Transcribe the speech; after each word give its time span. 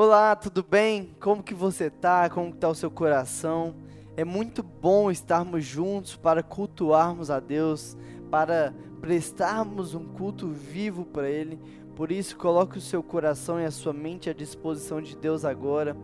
Olá, 0.00 0.36
tudo 0.36 0.62
bem? 0.62 1.10
Como 1.18 1.42
que 1.42 1.52
você 1.52 1.90
tá? 1.90 2.30
Como 2.30 2.50
está 2.50 2.68
o 2.68 2.74
seu 2.76 2.88
coração? 2.88 3.74
É 4.16 4.24
muito 4.24 4.62
bom 4.62 5.10
estarmos 5.10 5.64
juntos 5.64 6.14
para 6.14 6.40
cultuarmos 6.40 7.32
a 7.32 7.40
Deus, 7.40 7.96
para 8.30 8.72
prestarmos 9.00 9.96
um 9.96 10.04
culto 10.04 10.46
vivo 10.46 11.04
para 11.04 11.28
Ele. 11.28 11.58
Por 11.96 12.12
isso, 12.12 12.36
coloque 12.36 12.78
o 12.78 12.80
seu 12.80 13.02
coração 13.02 13.60
e 13.60 13.64
a 13.64 13.72
sua 13.72 13.92
mente 13.92 14.30
à 14.30 14.32
disposição 14.32 15.02
de 15.02 15.16
Deus 15.16 15.44
agora. 15.44 15.96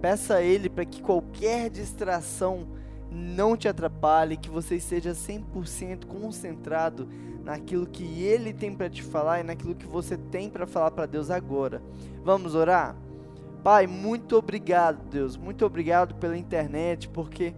Peça 0.00 0.36
a 0.36 0.42
Ele 0.42 0.70
para 0.70 0.86
que 0.86 1.02
qualquer 1.02 1.68
distração 1.68 2.66
não 3.10 3.58
te 3.58 3.68
atrapalhe, 3.68 4.38
que 4.38 4.48
você 4.48 4.76
esteja 4.76 5.12
100% 5.12 6.06
concentrado 6.06 7.06
naquilo 7.44 7.86
que 7.86 8.22
Ele 8.22 8.54
tem 8.54 8.74
para 8.74 8.88
te 8.88 9.02
falar 9.02 9.40
e 9.40 9.42
naquilo 9.42 9.74
que 9.74 9.86
você 9.86 10.16
tem 10.16 10.48
para 10.48 10.66
falar 10.66 10.92
para 10.92 11.04
Deus 11.04 11.28
agora. 11.28 11.82
Vamos 12.24 12.54
orar? 12.54 12.96
Pai, 13.64 13.86
muito 13.86 14.36
obrigado, 14.36 15.02
Deus, 15.08 15.38
muito 15.38 15.64
obrigado 15.64 16.14
pela 16.16 16.36
internet, 16.36 17.08
porque 17.08 17.54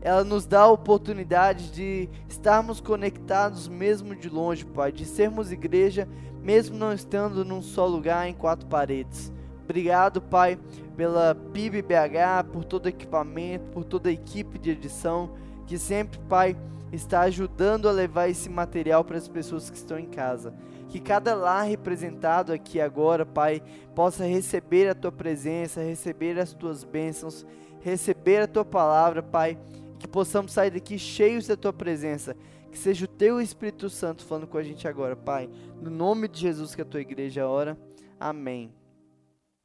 ela 0.00 0.22
nos 0.22 0.46
dá 0.46 0.60
a 0.60 0.70
oportunidade 0.70 1.72
de 1.72 2.08
estarmos 2.28 2.80
conectados 2.80 3.66
mesmo 3.66 4.14
de 4.14 4.28
longe, 4.28 4.64
Pai, 4.64 4.92
de 4.92 5.04
sermos 5.04 5.50
igreja 5.50 6.08
mesmo 6.40 6.78
não 6.78 6.92
estando 6.92 7.44
num 7.44 7.60
só 7.60 7.86
lugar 7.86 8.28
em 8.28 8.34
quatro 8.34 8.66
paredes. 8.68 9.32
Obrigado, 9.64 10.22
Pai, 10.22 10.56
pela 10.96 11.34
PIB-BH, 11.34 12.50
por 12.52 12.64
todo 12.64 12.86
o 12.86 12.88
equipamento, 12.88 13.64
por 13.72 13.84
toda 13.84 14.10
a 14.10 14.12
equipe 14.12 14.60
de 14.60 14.70
edição, 14.70 15.30
que 15.66 15.76
sempre, 15.76 16.20
Pai, 16.28 16.56
está 16.92 17.22
ajudando 17.22 17.88
a 17.88 17.92
levar 17.92 18.28
esse 18.28 18.48
material 18.48 19.02
para 19.02 19.16
as 19.16 19.26
pessoas 19.26 19.68
que 19.68 19.76
estão 19.76 19.98
em 19.98 20.06
casa. 20.06 20.54
Que 20.92 21.00
cada 21.00 21.34
lar 21.34 21.62
representado 21.62 22.52
aqui 22.52 22.78
agora, 22.78 23.24
Pai, 23.24 23.62
possa 23.94 24.26
receber 24.26 24.90
a 24.90 24.94
Tua 24.94 25.10
presença, 25.10 25.80
receber 25.80 26.38
as 26.38 26.52
Tuas 26.52 26.84
bênçãos, 26.84 27.46
receber 27.80 28.42
a 28.42 28.46
Tua 28.46 28.62
palavra, 28.62 29.22
Pai, 29.22 29.58
que 29.98 30.06
possamos 30.06 30.52
sair 30.52 30.70
daqui 30.70 30.98
cheios 30.98 31.46
da 31.46 31.56
Tua 31.56 31.72
presença. 31.72 32.36
Que 32.70 32.76
seja 32.76 33.06
o 33.06 33.08
Teu 33.08 33.40
Espírito 33.40 33.88
Santo 33.88 34.22
falando 34.22 34.46
com 34.46 34.58
a 34.58 34.62
gente 34.62 34.86
agora, 34.86 35.16
Pai. 35.16 35.48
No 35.80 35.88
nome 35.88 36.28
de 36.28 36.40
Jesus 36.40 36.74
que 36.74 36.82
a 36.82 36.84
Tua 36.84 37.00
igreja 37.00 37.48
ora. 37.48 37.74
Amém. 38.20 38.70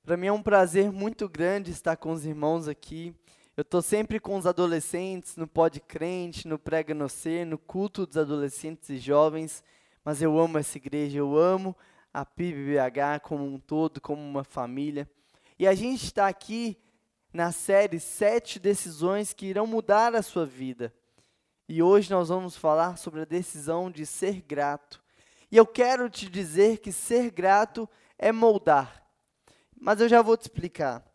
Para 0.05 0.15
mim 0.15 0.27
é 0.27 0.31
um 0.31 0.41
prazer 0.41 0.93
muito 0.93 1.27
grande 1.27 1.71
estar 1.71 1.97
com 1.97 2.13
os 2.13 2.25
irmãos 2.25 2.69
aqui. 2.69 3.13
Eu 3.57 3.63
estou 3.63 3.81
sempre 3.81 4.17
com 4.17 4.37
os 4.37 4.47
adolescentes 4.47 5.35
no 5.35 5.45
Pod 5.45 5.77
Crente, 5.81 6.47
no 6.47 6.57
Prega 6.57 6.93
no 6.93 7.09
Ser, 7.09 7.45
no 7.45 7.57
culto 7.57 8.05
dos 8.05 8.15
adolescentes 8.15 8.87
e 8.87 8.97
jovens. 8.97 9.61
Mas 10.07 10.21
eu 10.21 10.39
amo 10.39 10.57
essa 10.57 10.77
igreja, 10.77 11.17
eu 11.17 11.37
amo 11.37 11.75
a 12.13 12.23
PIBBH 12.23 13.19
como 13.23 13.43
um 13.43 13.59
todo, 13.59 13.99
como 13.99 14.21
uma 14.21 14.41
família. 14.41 15.05
E 15.59 15.67
a 15.67 15.75
gente 15.75 16.05
está 16.05 16.29
aqui 16.29 16.81
na 17.33 17.51
série 17.51 17.99
Sete 17.99 18.57
Decisões 18.57 19.33
que 19.33 19.47
irão 19.47 19.67
mudar 19.67 20.15
a 20.15 20.21
sua 20.21 20.45
vida. 20.45 20.93
E 21.67 21.83
hoje 21.83 22.09
nós 22.09 22.29
vamos 22.29 22.55
falar 22.55 22.95
sobre 22.95 23.19
a 23.19 23.25
decisão 23.25 23.91
de 23.91 24.05
ser 24.05 24.41
grato. 24.43 25.03
E 25.51 25.57
eu 25.57 25.67
quero 25.67 26.09
te 26.09 26.29
dizer 26.29 26.77
que 26.77 26.93
ser 26.93 27.29
grato 27.29 27.85
é 28.17 28.31
moldar. 28.31 29.05
Mas 29.77 29.99
eu 29.99 30.07
já 30.07 30.21
vou 30.21 30.37
te 30.37 30.43
explicar. 30.43 31.05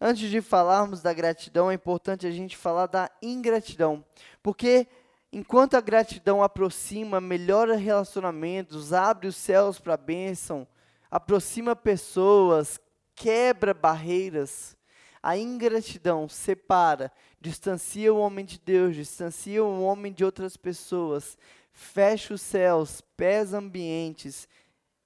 Antes 0.00 0.28
de 0.28 0.40
falarmos 0.40 1.00
da 1.00 1.14
gratidão, 1.14 1.70
é 1.70 1.74
importante 1.74 2.26
a 2.26 2.30
gente 2.32 2.56
falar 2.56 2.86
da 2.86 3.08
ingratidão. 3.22 4.04
Porque 4.42 4.88
enquanto 5.36 5.74
a 5.74 5.82
gratidão 5.82 6.42
aproxima, 6.42 7.20
melhora 7.20 7.76
relacionamentos, 7.76 8.94
abre 8.94 9.28
os 9.28 9.36
céus 9.36 9.78
para 9.78 9.92
a 9.92 9.98
bênção, 9.98 10.66
aproxima 11.10 11.76
pessoas, 11.76 12.80
quebra 13.14 13.74
barreiras, 13.74 14.74
a 15.22 15.36
ingratidão 15.36 16.26
separa, 16.26 17.12
distancia 17.38 18.14
o 18.14 18.18
homem 18.18 18.46
de 18.46 18.58
Deus, 18.58 18.96
distancia 18.96 19.62
o 19.62 19.82
homem 19.82 20.10
de 20.10 20.24
outras 20.24 20.56
pessoas, 20.56 21.36
fecha 21.70 22.32
os 22.32 22.40
céus, 22.40 23.02
pesa 23.14 23.58
ambientes 23.58 24.48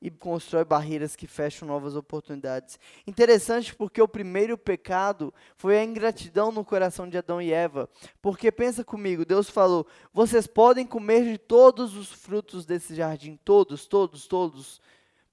e 0.00 0.10
constrói 0.10 0.64
barreiras 0.64 1.14
que 1.14 1.26
fecham 1.26 1.68
novas 1.68 1.94
oportunidades. 1.94 2.78
Interessante 3.06 3.74
porque 3.74 4.00
o 4.00 4.08
primeiro 4.08 4.56
pecado 4.56 5.32
foi 5.56 5.78
a 5.78 5.84
ingratidão 5.84 6.50
no 6.50 6.64
coração 6.64 7.08
de 7.08 7.18
Adão 7.18 7.40
e 7.40 7.52
Eva. 7.52 7.88
Porque 8.22 8.50
pensa 8.50 8.82
comigo, 8.82 9.24
Deus 9.24 9.50
falou: 9.50 9.86
"Vocês 10.12 10.46
podem 10.46 10.86
comer 10.86 11.24
de 11.24 11.38
todos 11.38 11.96
os 11.96 12.10
frutos 12.10 12.64
desse 12.64 12.94
jardim, 12.94 13.38
todos, 13.44 13.86
todos, 13.86 14.26
todos, 14.26 14.80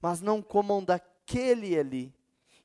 mas 0.00 0.20
não 0.20 0.42
comam 0.42 0.84
daquele 0.84 1.78
ali". 1.78 2.12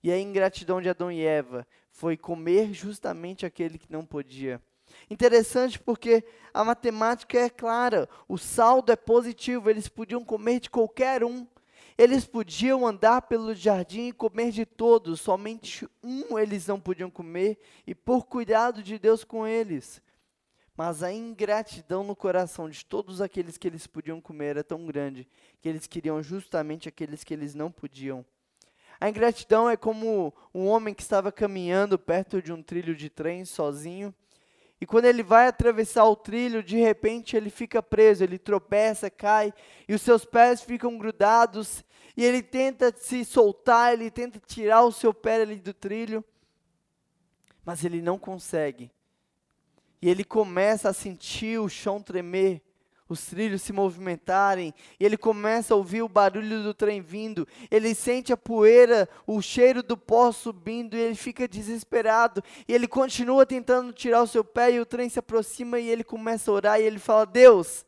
E 0.03 0.11
a 0.11 0.19
ingratidão 0.19 0.81
de 0.81 0.89
Adão 0.89 1.09
e 1.09 1.23
Eva 1.23 1.65
foi 1.89 2.17
comer 2.17 2.73
justamente 2.73 3.45
aquele 3.45 3.77
que 3.77 3.91
não 3.91 4.05
podia. 4.05 4.61
Interessante 5.09 5.79
porque 5.79 6.23
a 6.53 6.63
matemática 6.63 7.37
é 7.39 7.49
clara, 7.49 8.09
o 8.27 8.37
saldo 8.37 8.91
é 8.91 8.95
positivo, 8.95 9.69
eles 9.69 9.87
podiam 9.87 10.23
comer 10.23 10.59
de 10.59 10.69
qualquer 10.69 11.23
um, 11.23 11.47
eles 11.97 12.25
podiam 12.25 12.85
andar 12.87 13.23
pelo 13.23 13.53
jardim 13.53 14.07
e 14.07 14.13
comer 14.13 14.51
de 14.51 14.65
todos, 14.65 15.21
somente 15.21 15.87
um 16.03 16.37
eles 16.37 16.67
não 16.67 16.79
podiam 16.79 17.09
comer, 17.09 17.59
e 17.85 17.93
por 17.93 18.25
cuidado 18.25 18.81
de 18.81 18.97
Deus 18.97 19.23
com 19.23 19.45
eles. 19.45 20.01
Mas 20.75 21.03
a 21.03 21.13
ingratidão 21.13 22.03
no 22.03 22.15
coração 22.15 22.67
de 22.67 22.83
todos 22.83 23.21
aqueles 23.21 23.57
que 23.57 23.67
eles 23.67 23.85
podiam 23.85 24.19
comer 24.19 24.47
era 24.47 24.63
tão 24.63 24.85
grande 24.85 25.27
que 25.61 25.69
eles 25.69 25.85
queriam 25.85 26.21
justamente 26.23 26.89
aqueles 26.89 27.23
que 27.23 27.33
eles 27.33 27.53
não 27.53 27.71
podiam. 27.71 28.25
A 28.99 29.09
ingratidão 29.09 29.69
é 29.69 29.77
como 29.77 30.33
um 30.53 30.65
homem 30.65 30.93
que 30.93 31.01
estava 31.01 31.31
caminhando 31.31 31.99
perto 31.99 32.41
de 32.41 32.51
um 32.51 32.63
trilho 32.63 32.95
de 32.95 33.09
trem 33.09 33.45
sozinho 33.45 34.13
e 34.83 34.85
quando 34.85 35.05
ele 35.05 35.23
vai 35.23 35.47
atravessar 35.47 36.03
o 36.03 36.13
trilho, 36.13 36.61
de 36.61 36.75
repente 36.75 37.37
ele 37.37 37.49
fica 37.49 37.81
preso, 37.81 38.21
ele 38.21 38.37
tropeça, 38.37 39.09
cai, 39.09 39.53
e 39.87 39.93
os 39.93 40.01
seus 40.01 40.25
pés 40.25 40.61
ficam 40.61 40.97
grudados, 40.97 41.85
e 42.17 42.25
ele 42.25 42.43
tenta 42.43 42.93
se 42.93 43.23
soltar, 43.23 43.93
ele 43.93 44.11
tenta 44.11 44.41
tirar 44.45 44.83
o 44.83 44.91
seu 44.91 45.13
pé 45.13 45.41
ali 45.41 45.55
do 45.55 45.73
trilho, 45.73 46.21
mas 47.63 47.85
ele 47.85 48.01
não 48.01 48.19
consegue. 48.19 48.91
E 50.01 50.09
ele 50.09 50.25
começa 50.25 50.89
a 50.89 50.93
sentir 50.93 51.61
o 51.61 51.69
chão 51.69 52.01
tremer, 52.01 52.61
os 53.07 53.25
trilhos 53.25 53.61
se 53.61 53.73
movimentarem, 53.73 54.73
e 54.99 55.05
ele 55.05 55.17
começa 55.17 55.73
a 55.73 55.77
ouvir 55.77 56.01
o 56.01 56.09
barulho 56.09 56.63
do 56.63 56.73
trem 56.73 57.01
vindo, 57.01 57.47
ele 57.69 57.93
sente 57.93 58.31
a 58.31 58.37
poeira, 58.37 59.07
o 59.27 59.41
cheiro 59.41 59.83
do 59.83 59.97
pó 59.97 60.31
subindo, 60.31 60.95
e 60.95 60.99
ele 60.99 61.15
fica 61.15 61.47
desesperado, 61.47 62.43
e 62.67 62.73
ele 62.73 62.87
continua 62.87 63.45
tentando 63.45 63.91
tirar 63.91 64.23
o 64.23 64.27
seu 64.27 64.43
pé, 64.43 64.71
e 64.71 64.79
o 64.79 64.85
trem 64.85 65.09
se 65.09 65.19
aproxima, 65.19 65.79
e 65.79 65.89
ele 65.89 66.03
começa 66.03 66.49
a 66.49 66.53
orar, 66.53 66.79
e 66.79 66.83
ele 66.83 66.99
fala: 66.99 67.25
Deus, 67.25 67.85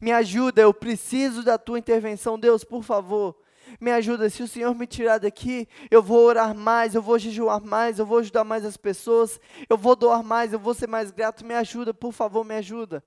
me 0.00 0.12
ajuda, 0.12 0.62
eu 0.62 0.74
preciso 0.74 1.42
da 1.42 1.56
tua 1.56 1.78
intervenção, 1.78 2.38
Deus, 2.38 2.64
por 2.64 2.82
favor. 2.82 3.36
Me 3.80 3.90
ajuda, 3.90 4.28
se 4.28 4.42
o 4.42 4.48
Senhor 4.48 4.74
me 4.74 4.86
tirar 4.86 5.18
daqui, 5.18 5.66
eu 5.90 6.02
vou 6.02 6.24
orar 6.24 6.54
mais, 6.54 6.94
eu 6.94 7.00
vou 7.00 7.18
jejuar 7.18 7.60
mais, 7.60 7.98
eu 7.98 8.04
vou 8.04 8.18
ajudar 8.18 8.44
mais 8.44 8.64
as 8.64 8.76
pessoas, 8.76 9.40
eu 9.68 9.78
vou 9.78 9.96
doar 9.96 10.22
mais, 10.22 10.52
eu 10.52 10.58
vou 10.58 10.74
ser 10.74 10.88
mais 10.88 11.10
grato. 11.10 11.44
Me 11.44 11.54
ajuda, 11.54 11.94
por 11.94 12.12
favor, 12.12 12.44
me 12.44 12.54
ajuda. 12.54 13.02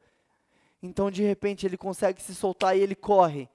Então, 0.81 1.09
de 1.09 1.23
repente, 1.23 1.65
ele 1.65 1.77
consegue 1.77 2.21
se 2.21 2.35
soltar 2.35 2.77
e 2.77 2.81
ele 2.81 2.95
corre. 2.95 3.49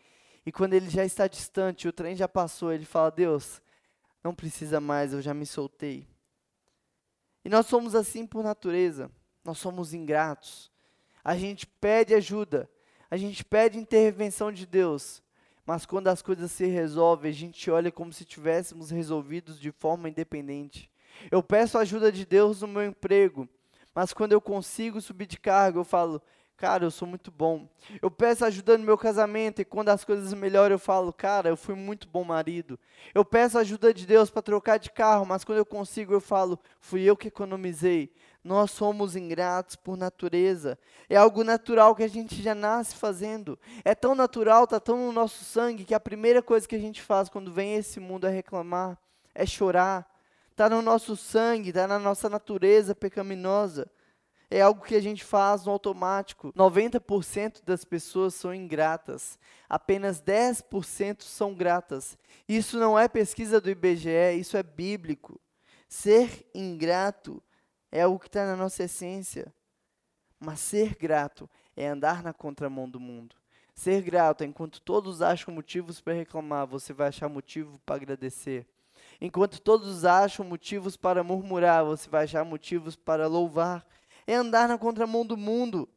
E 0.45 0.51
quando 0.51 0.75
ele 0.75 0.89
já 0.89 1.05
está 1.05 1.27
distante, 1.27 1.87
o 1.87 1.93
trem 1.93 2.17
já 2.17 2.29
passou, 2.29 2.73
ele 2.73 2.85
fala: 2.85 3.11
Deus, 3.11 3.61
não 4.23 4.35
precisa 4.35 4.81
mais, 4.81 5.13
eu 5.13 5.23
já 5.23 5.35
me 5.35 5.47
soltei. 5.47 6.07
E 7.45 7.49
nós 7.49 7.67
somos 7.67 7.95
assim 7.95 8.27
por 8.27 8.43
natureza. 8.43 9.11
Nós 9.45 9.59
somos 9.59 9.95
ingratos. 9.95 10.71
A 11.25 11.37
gente 11.37 11.67
pede 11.67 12.15
ajuda, 12.15 12.69
a 13.11 13.17
gente 13.17 13.45
pede 13.45 13.79
intervenção 13.79 14.51
de 14.51 14.67
Deus, 14.67 15.23
mas 15.67 15.85
quando 15.85 16.09
as 16.09 16.23
coisas 16.23 16.51
se 16.51 16.67
resolvem, 16.67 17.31
a 17.31 17.35
gente 17.35 17.71
olha 17.71 17.93
como 17.93 18.13
se 18.13 18.25
tivéssemos 18.25 18.91
resolvidos 18.91 19.61
de 19.61 19.71
forma 19.71 20.09
independente. 20.09 20.91
Eu 21.31 21.43
peço 21.43 21.77
ajuda 21.77 22.11
de 22.11 22.25
Deus 22.25 22.63
no 22.63 22.69
meu 22.69 22.85
emprego, 22.85 23.49
mas 23.95 24.13
quando 24.13 24.33
eu 24.33 24.41
consigo 24.41 25.01
subir 25.01 25.27
de 25.27 25.39
cargo, 25.39 25.81
eu 25.81 25.85
falo: 25.85 26.23
Cara, 26.61 26.85
eu 26.85 26.91
sou 26.91 27.09
muito 27.09 27.31
bom. 27.31 27.67
Eu 28.03 28.11
peço 28.11 28.45
ajuda 28.45 28.77
no 28.77 28.85
meu 28.85 28.99
casamento 28.99 29.63
e 29.63 29.65
quando 29.65 29.89
as 29.89 30.05
coisas 30.05 30.35
melhoram 30.35 30.75
eu 30.75 30.79
falo, 30.79 31.11
cara, 31.11 31.49
eu 31.49 31.57
fui 31.57 31.75
muito 31.75 32.07
bom 32.07 32.23
marido. 32.23 32.79
Eu 33.15 33.25
peço 33.25 33.57
ajuda 33.57 33.95
de 33.95 34.07
Deus 34.07 34.29
para 34.29 34.43
trocar 34.43 34.79
de 34.79 34.91
carro, 34.91 35.25
mas 35.25 35.43
quando 35.43 35.57
eu 35.57 35.65
consigo 35.65 36.13
eu 36.13 36.21
falo, 36.21 36.61
fui 36.79 37.01
eu 37.01 37.17
que 37.17 37.29
economizei. 37.29 38.13
Nós 38.45 38.73
somos 38.73 39.17
ingratos 39.17 39.75
por 39.75 39.97
natureza. 39.97 40.79
É 41.09 41.17
algo 41.17 41.43
natural 41.43 41.95
que 41.95 42.03
a 42.03 42.09
gente 42.09 42.43
já 42.43 42.55
nasce 42.55 42.95
fazendo. 42.95 43.59
É 43.83 43.95
tão 43.95 44.15
natural, 44.15 44.65
está 44.65 44.79
tão 44.79 44.99
no 45.07 45.13
nosso 45.13 45.43
sangue 45.43 45.87
que 45.87 45.95
a 45.95 45.99
primeira 45.99 46.43
coisa 46.43 46.69
que 46.69 46.77
a 46.77 46.79
gente 46.79 47.01
faz 47.01 47.31
quando 47.31 47.51
vem 47.51 47.77
esse 47.77 47.99
mundo 47.99 48.27
é 48.27 48.31
reclamar, 48.31 48.99
é 49.35 49.47
chorar. 49.47 50.07
Está 50.51 50.69
no 50.69 50.83
nosso 50.83 51.17
sangue, 51.17 51.71
está 51.71 51.87
na 51.87 51.99
nossa 51.99 52.29
natureza 52.29 52.95
pecaminosa. 52.95 53.91
É 54.51 54.61
algo 54.61 54.85
que 54.85 54.97
a 54.97 55.01
gente 55.01 55.25
faz 55.25 55.65
no 55.65 55.73
automático. 55.73 56.53
90% 56.55 57.63
das 57.65 57.85
pessoas 57.85 58.35
são 58.35 58.53
ingratas, 58.53 59.39
apenas 59.69 60.21
10% 60.21 61.23
são 61.23 61.55
gratas. 61.55 62.19
Isso 62.49 62.79
não 62.79 62.99
é 62.99 63.09
pesquisa 63.09 63.61
do 63.61 63.71
IBGE, 63.71 64.39
isso 64.39 64.57
é 64.57 64.63
bíblico. 64.63 65.41
Ser 65.89 66.45
ingrato 66.53 67.43
é 67.93 68.03
algo 68.03 68.19
que 68.19 68.27
está 68.27 68.45
na 68.45 68.57
nossa 68.57 68.85
essência. 68.85 69.55
Mas 70.39 70.59
ser 70.61 70.97
grato 70.97 71.49
é 71.77 71.87
andar 71.87 72.23
na 72.23 72.33
contramão 72.33 72.89
do 72.89 72.99
mundo. 72.99 73.37
Ser 73.75 74.03
grato, 74.03 74.45
enquanto 74.45 74.81
todos 74.81 75.23
acham 75.23 75.55
motivos 75.55 76.01
para 76.01 76.13
reclamar, 76.13 76.67
você 76.67 76.93
vai 76.93 77.09
achar 77.09 77.29
motivo 77.29 77.79
para 77.87 77.97
agradecer. 77.97 78.67
Enquanto 79.21 79.61
todos 79.61 80.05
acham 80.05 80.45
motivos 80.45 80.97
para 80.97 81.23
murmurar, 81.23 81.85
você 81.85 82.09
vai 82.09 82.25
achar 82.25 82.45
motivos 82.45 82.97
para 82.97 83.27
louvar. 83.27 83.87
É 84.31 84.37
andar 84.37 84.69
na 84.69 84.79
contramão 84.79 85.27
do 85.27 85.37
mundo. 85.37 85.89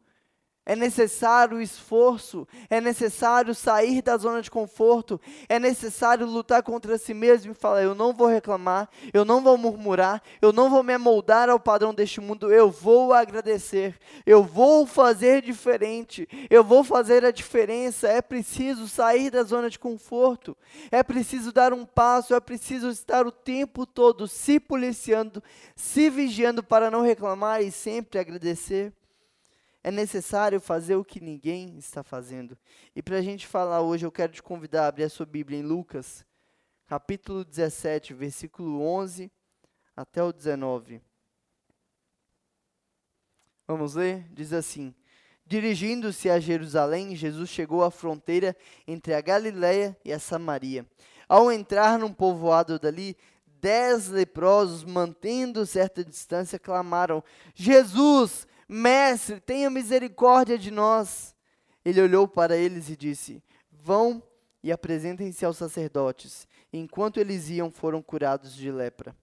É 0.66 0.78
necessário 0.78 1.62
esforço, 1.62 2.48
é 2.70 2.80
necessário 2.80 3.54
sair 3.54 4.02
da 4.02 4.16
zona 4.16 4.42
de 4.42 4.50
conforto, 4.50 5.20
é 5.50 5.60
necessário 5.60 6.26
lutar 6.26 6.64
contra 6.64 6.98
si 6.98 7.14
mesmo 7.14 7.52
e 7.52 7.56
falar: 7.56 7.84
eu 7.84 7.94
não 7.94 8.14
vou 8.14 8.28
reclamar, 8.28 8.88
eu 9.14 9.26
não 9.26 9.44
vou 9.44 9.58
murmurar, 9.58 10.24
eu 10.42 10.54
não 10.54 10.70
vou 10.70 10.82
me 10.82 10.94
amoldar 10.94 11.50
ao 11.50 11.60
padrão 11.60 11.94
deste 11.94 12.22
mundo, 12.22 12.50
eu 12.50 12.72
vou 12.72 13.12
agradecer, 13.12 14.00
eu 14.26 14.42
vou 14.42 14.86
fazer 14.86 15.42
diferente, 15.42 16.30
eu 16.50 16.64
vou 16.64 16.82
fazer 16.82 17.26
a 17.26 17.32
diferença. 17.32 18.08
É 18.08 18.22
preciso 18.22 18.88
sair 18.88 19.30
da 19.30 19.44
zona 19.44 19.70
de 19.70 19.78
conforto, 19.78 20.56
é 20.90 21.04
preciso 21.04 21.52
dar 21.52 21.74
um 21.74 21.86
passo, 21.86 22.34
é 22.34 22.40
preciso 22.40 22.88
estar 22.88 23.28
o 23.28 23.32
tempo 23.34 23.86
todo 23.86 24.30
se 24.30 24.62
policiando, 24.62 25.44
se 25.76 26.10
vigiando 26.10 26.64
para 26.64 26.90
não 26.90 27.02
reclamar 27.02 27.62
e 27.62 27.70
sempre 27.70 28.18
agradecer 28.18 28.94
é 29.84 29.92
necessário 29.92 30.62
fazer 30.62 30.96
o 30.96 31.04
que 31.04 31.20
ninguém 31.20 31.78
está 31.78 32.02
fazendo. 32.02 32.58
E 32.96 33.02
para 33.02 33.18
a 33.18 33.22
gente 33.22 33.46
falar 33.46 33.82
hoje, 33.82 34.06
eu 34.06 34.12
quero 34.12 34.32
te 34.32 34.42
convidar 34.42 34.86
a 34.86 34.88
abrir 34.88 35.04
a 35.04 35.10
sua 35.10 35.26
Bíblia 35.26 35.60
em 35.60 35.64
Lucas, 35.64 36.26
capítulo 36.88 37.44
17, 37.44 38.14
versículo 38.14 38.82
11 38.82 39.30
até 39.96 40.24
o 40.24 40.32
19. 40.32 41.02
Vamos 43.68 43.96
ler? 43.96 44.26
Diz 44.32 44.54
assim: 44.54 44.96
Dirigindo-se 45.46 46.30
a 46.30 46.40
Jerusalém, 46.40 47.16
Jesus 47.16 47.50
chegou 47.50 47.84
à 47.84 47.92
fronteira 47.92 48.56
entre 48.88 49.14
a 49.14 49.20
Galiléia 49.20 49.98
e 50.06 50.14
a 50.14 50.20
Samaria. 50.20 50.86
Ao 51.28 51.52
entrar 51.52 52.00
num 52.00 52.14
povoado 52.14 52.80
dali, 52.80 53.18
dez 53.48 54.08
leprosos, 54.08 54.86
mantendo 54.86 55.66
certa 55.66 56.06
distância, 56.06 56.58
clamaram: 56.58 57.22
Jesus, 57.54 58.48
Mestre, 58.68 59.40
tenha 59.40 59.70
misericórdia 59.70 60.58
de 60.58 60.72
nós. 60.72 61.36
Ele 61.84 62.02
olhou 62.02 62.28
para 62.28 62.56
eles 62.56 62.90
e 62.90 62.96
disse: 62.96 63.44
Vão 63.72 64.24
e 64.64 64.72
apresentem-se 64.72 65.46
aos 65.46 65.58
sacerdotes. 65.58 66.48
Enquanto 66.72 67.20
eles 67.20 67.50
iam, 67.50 67.70
foram 67.70 68.02
curados 68.02 68.56
de 68.56 68.72
lepra. 68.72 69.16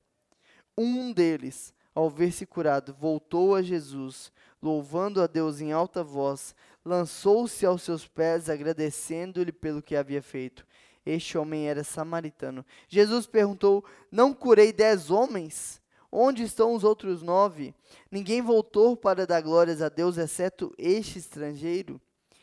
Um 0.76 1.12
deles, 1.12 1.74
ao 1.94 2.08
ver-se 2.08 2.46
curado, 2.46 2.94
voltou 2.94 3.54
a 3.54 3.62
Jesus, 3.62 4.32
louvando 4.62 5.22
a 5.22 5.26
Deus 5.26 5.60
em 5.60 5.72
alta 5.72 6.04
voz, 6.04 6.54
lançou-se 6.84 7.64
aos 7.66 7.82
seus 7.82 8.06
pés, 8.06 8.48
agradecendo-lhe 8.48 9.52
pelo 9.52 9.82
que 9.82 9.96
havia 9.96 10.22
feito. 10.22 10.66
Este 11.04 11.38
homem 11.38 11.68
era 11.68 11.82
samaritano. 11.82 12.64
Jesus 12.88 13.26
perguntou: 13.26 13.84
Não 14.12 14.34
curei 14.34 14.72
dez 14.72 15.10
homens? 15.10 15.79
Onde 16.12 16.42
estão 16.42 16.74
os 16.74 16.82
outros 16.82 17.22
nove? 17.22 17.74
Ninguém 18.10 18.42
voltou 18.42 18.96
para 18.96 19.26
dar 19.26 19.40
glórias 19.40 19.80
a 19.80 19.88
Deus, 19.88 20.18
exceto 20.18 20.74
este 20.76 21.18
estrangeiro. 21.18 22.00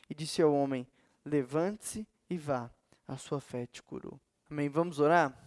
E 0.09 0.15
disse 0.15 0.41
ao 0.41 0.53
homem: 0.53 0.87
Levante-se 1.25 2.07
e 2.29 2.37
vá, 2.37 2.69
a 3.07 3.17
sua 3.17 3.41
fé 3.41 3.65
te 3.65 3.83
curou. 3.83 4.19
Amém. 4.49 4.69
Vamos 4.69 4.99
orar? 4.99 5.37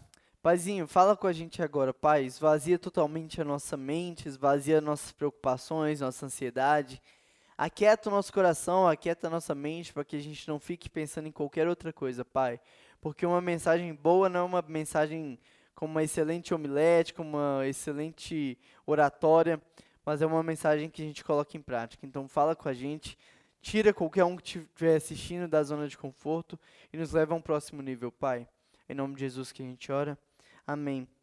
Paizinho, 0.42 0.86
fala 0.86 1.16
com 1.16 1.26
a 1.26 1.32
gente 1.32 1.62
agora, 1.62 1.92
Pai. 1.92 2.24
Esvazia 2.24 2.78
totalmente 2.78 3.40
a 3.40 3.44
nossa 3.44 3.76
mente, 3.76 4.28
esvazia 4.28 4.80
nossas 4.80 5.12
preocupações, 5.12 6.00
nossa 6.00 6.26
ansiedade. 6.26 7.00
Aquieta 7.56 8.08
o 8.08 8.12
nosso 8.12 8.32
coração, 8.32 8.88
aquieta 8.88 9.26
a 9.26 9.30
nossa 9.30 9.54
mente, 9.54 9.92
para 9.92 10.04
que 10.04 10.16
a 10.16 10.20
gente 10.20 10.48
não 10.48 10.58
fique 10.58 10.88
pensando 10.88 11.28
em 11.28 11.32
qualquer 11.32 11.68
outra 11.68 11.92
coisa, 11.92 12.24
Pai. 12.24 12.58
Porque 13.00 13.24
uma 13.24 13.40
mensagem 13.40 13.94
boa 13.94 14.30
não 14.30 14.40
é 14.40 14.44
uma 14.44 14.62
mensagem 14.62 15.38
como 15.74 15.92
uma 15.92 16.02
excelente 16.02 16.52
omelete, 16.52 17.14
como 17.14 17.36
uma 17.36 17.66
excelente 17.66 18.58
oratória, 18.86 19.60
mas 20.04 20.22
é 20.22 20.26
uma 20.26 20.42
mensagem 20.42 20.90
que 20.90 21.02
a 21.02 21.04
gente 21.04 21.24
coloca 21.24 21.56
em 21.56 21.62
prática. 21.62 22.06
Então 22.06 22.28
fala 22.28 22.56
com 22.56 22.68
a 22.68 22.72
gente, 22.72 23.16
tira 23.60 23.92
qualquer 23.92 24.24
um 24.24 24.36
que 24.36 24.42
estiver 24.42 24.96
assistindo 24.96 25.48
da 25.48 25.62
zona 25.62 25.88
de 25.88 25.96
conforto 25.96 26.58
e 26.92 26.96
nos 26.96 27.12
leva 27.12 27.34
a 27.34 27.36
um 27.36 27.42
próximo 27.42 27.82
nível, 27.82 28.10
Pai. 28.10 28.46
Em 28.88 28.94
nome 28.94 29.14
de 29.14 29.20
Jesus 29.20 29.52
que 29.52 29.62
a 29.62 29.66
gente 29.66 29.90
ora. 29.92 30.18
Amém. 30.66 31.19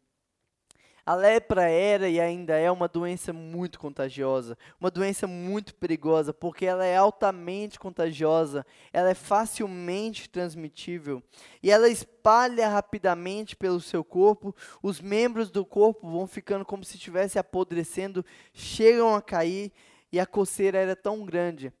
A 1.08 1.14
lepra 1.14 1.70
era 1.70 2.06
e 2.06 2.20
ainda 2.20 2.58
é 2.58 2.70
uma 2.70 2.86
doença 2.86 3.32
muito 3.32 3.80
contagiosa, 3.80 4.58
uma 4.78 4.90
doença 4.90 5.26
muito 5.26 5.74
perigosa, 5.74 6.34
porque 6.34 6.66
ela 6.66 6.84
é 6.84 6.98
altamente 6.98 7.78
contagiosa, 7.78 8.66
ela 8.92 9.08
é 9.08 9.14
facilmente 9.14 10.28
transmitível 10.28 11.22
e 11.62 11.70
ela 11.70 11.88
espalha 11.88 12.68
rapidamente 12.68 13.56
pelo 13.56 13.80
seu 13.80 14.04
corpo. 14.04 14.54
Os 14.82 15.00
membros 15.00 15.50
do 15.50 15.64
corpo 15.64 16.10
vão 16.10 16.26
ficando 16.26 16.62
como 16.62 16.84
se 16.84 16.96
estivesse 16.96 17.38
apodrecendo, 17.38 18.22
chegam 18.52 19.14
a 19.14 19.22
cair 19.22 19.72
e 20.12 20.20
a 20.20 20.26
coceira 20.26 20.76
era 20.76 20.94
tão 20.94 21.24
grande 21.24 21.72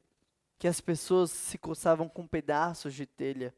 que 0.58 0.66
as 0.66 0.80
pessoas 0.80 1.30
se 1.30 1.58
coçavam 1.58 2.08
com 2.08 2.26
pedaços 2.26 2.94
de 2.94 3.04
telha. 3.04 3.54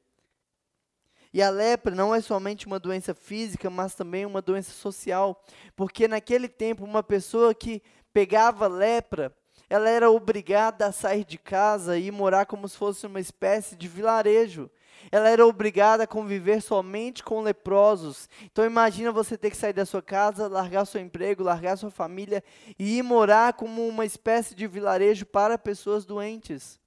E 1.32 1.40
a 1.40 1.50
lepra 1.50 1.94
não 1.94 2.14
é 2.14 2.20
somente 2.20 2.66
uma 2.66 2.78
doença 2.78 3.14
física, 3.14 3.70
mas 3.70 3.94
também 3.94 4.26
uma 4.26 4.42
doença 4.42 4.72
social, 4.72 5.44
porque 5.76 6.08
naquele 6.08 6.48
tempo 6.48 6.84
uma 6.84 7.02
pessoa 7.02 7.54
que 7.54 7.82
pegava 8.12 8.66
lepra, 8.66 9.32
ela 9.68 9.88
era 9.88 10.10
obrigada 10.10 10.86
a 10.86 10.92
sair 10.92 11.24
de 11.24 11.38
casa 11.38 11.96
e 11.96 12.10
morar 12.10 12.46
como 12.46 12.68
se 12.68 12.76
fosse 12.76 13.06
uma 13.06 13.20
espécie 13.20 13.76
de 13.76 13.86
vilarejo. 13.86 14.68
Ela 15.12 15.28
era 15.30 15.46
obrigada 15.46 16.02
a 16.02 16.08
conviver 16.08 16.60
somente 16.60 17.22
com 17.22 17.40
leprosos. 17.40 18.28
Então 18.44 18.64
imagina 18.64 19.12
você 19.12 19.38
ter 19.38 19.50
que 19.50 19.56
sair 19.56 19.72
da 19.72 19.86
sua 19.86 20.02
casa, 20.02 20.48
largar 20.48 20.84
seu 20.84 21.00
emprego, 21.00 21.44
largar 21.44 21.78
sua 21.78 21.90
família 21.90 22.42
e 22.78 22.98
ir 22.98 23.02
morar 23.02 23.52
como 23.52 23.86
uma 23.86 24.04
espécie 24.04 24.54
de 24.54 24.66
vilarejo 24.66 25.24
para 25.24 25.56
pessoas 25.56 26.04
doentes. 26.04 26.78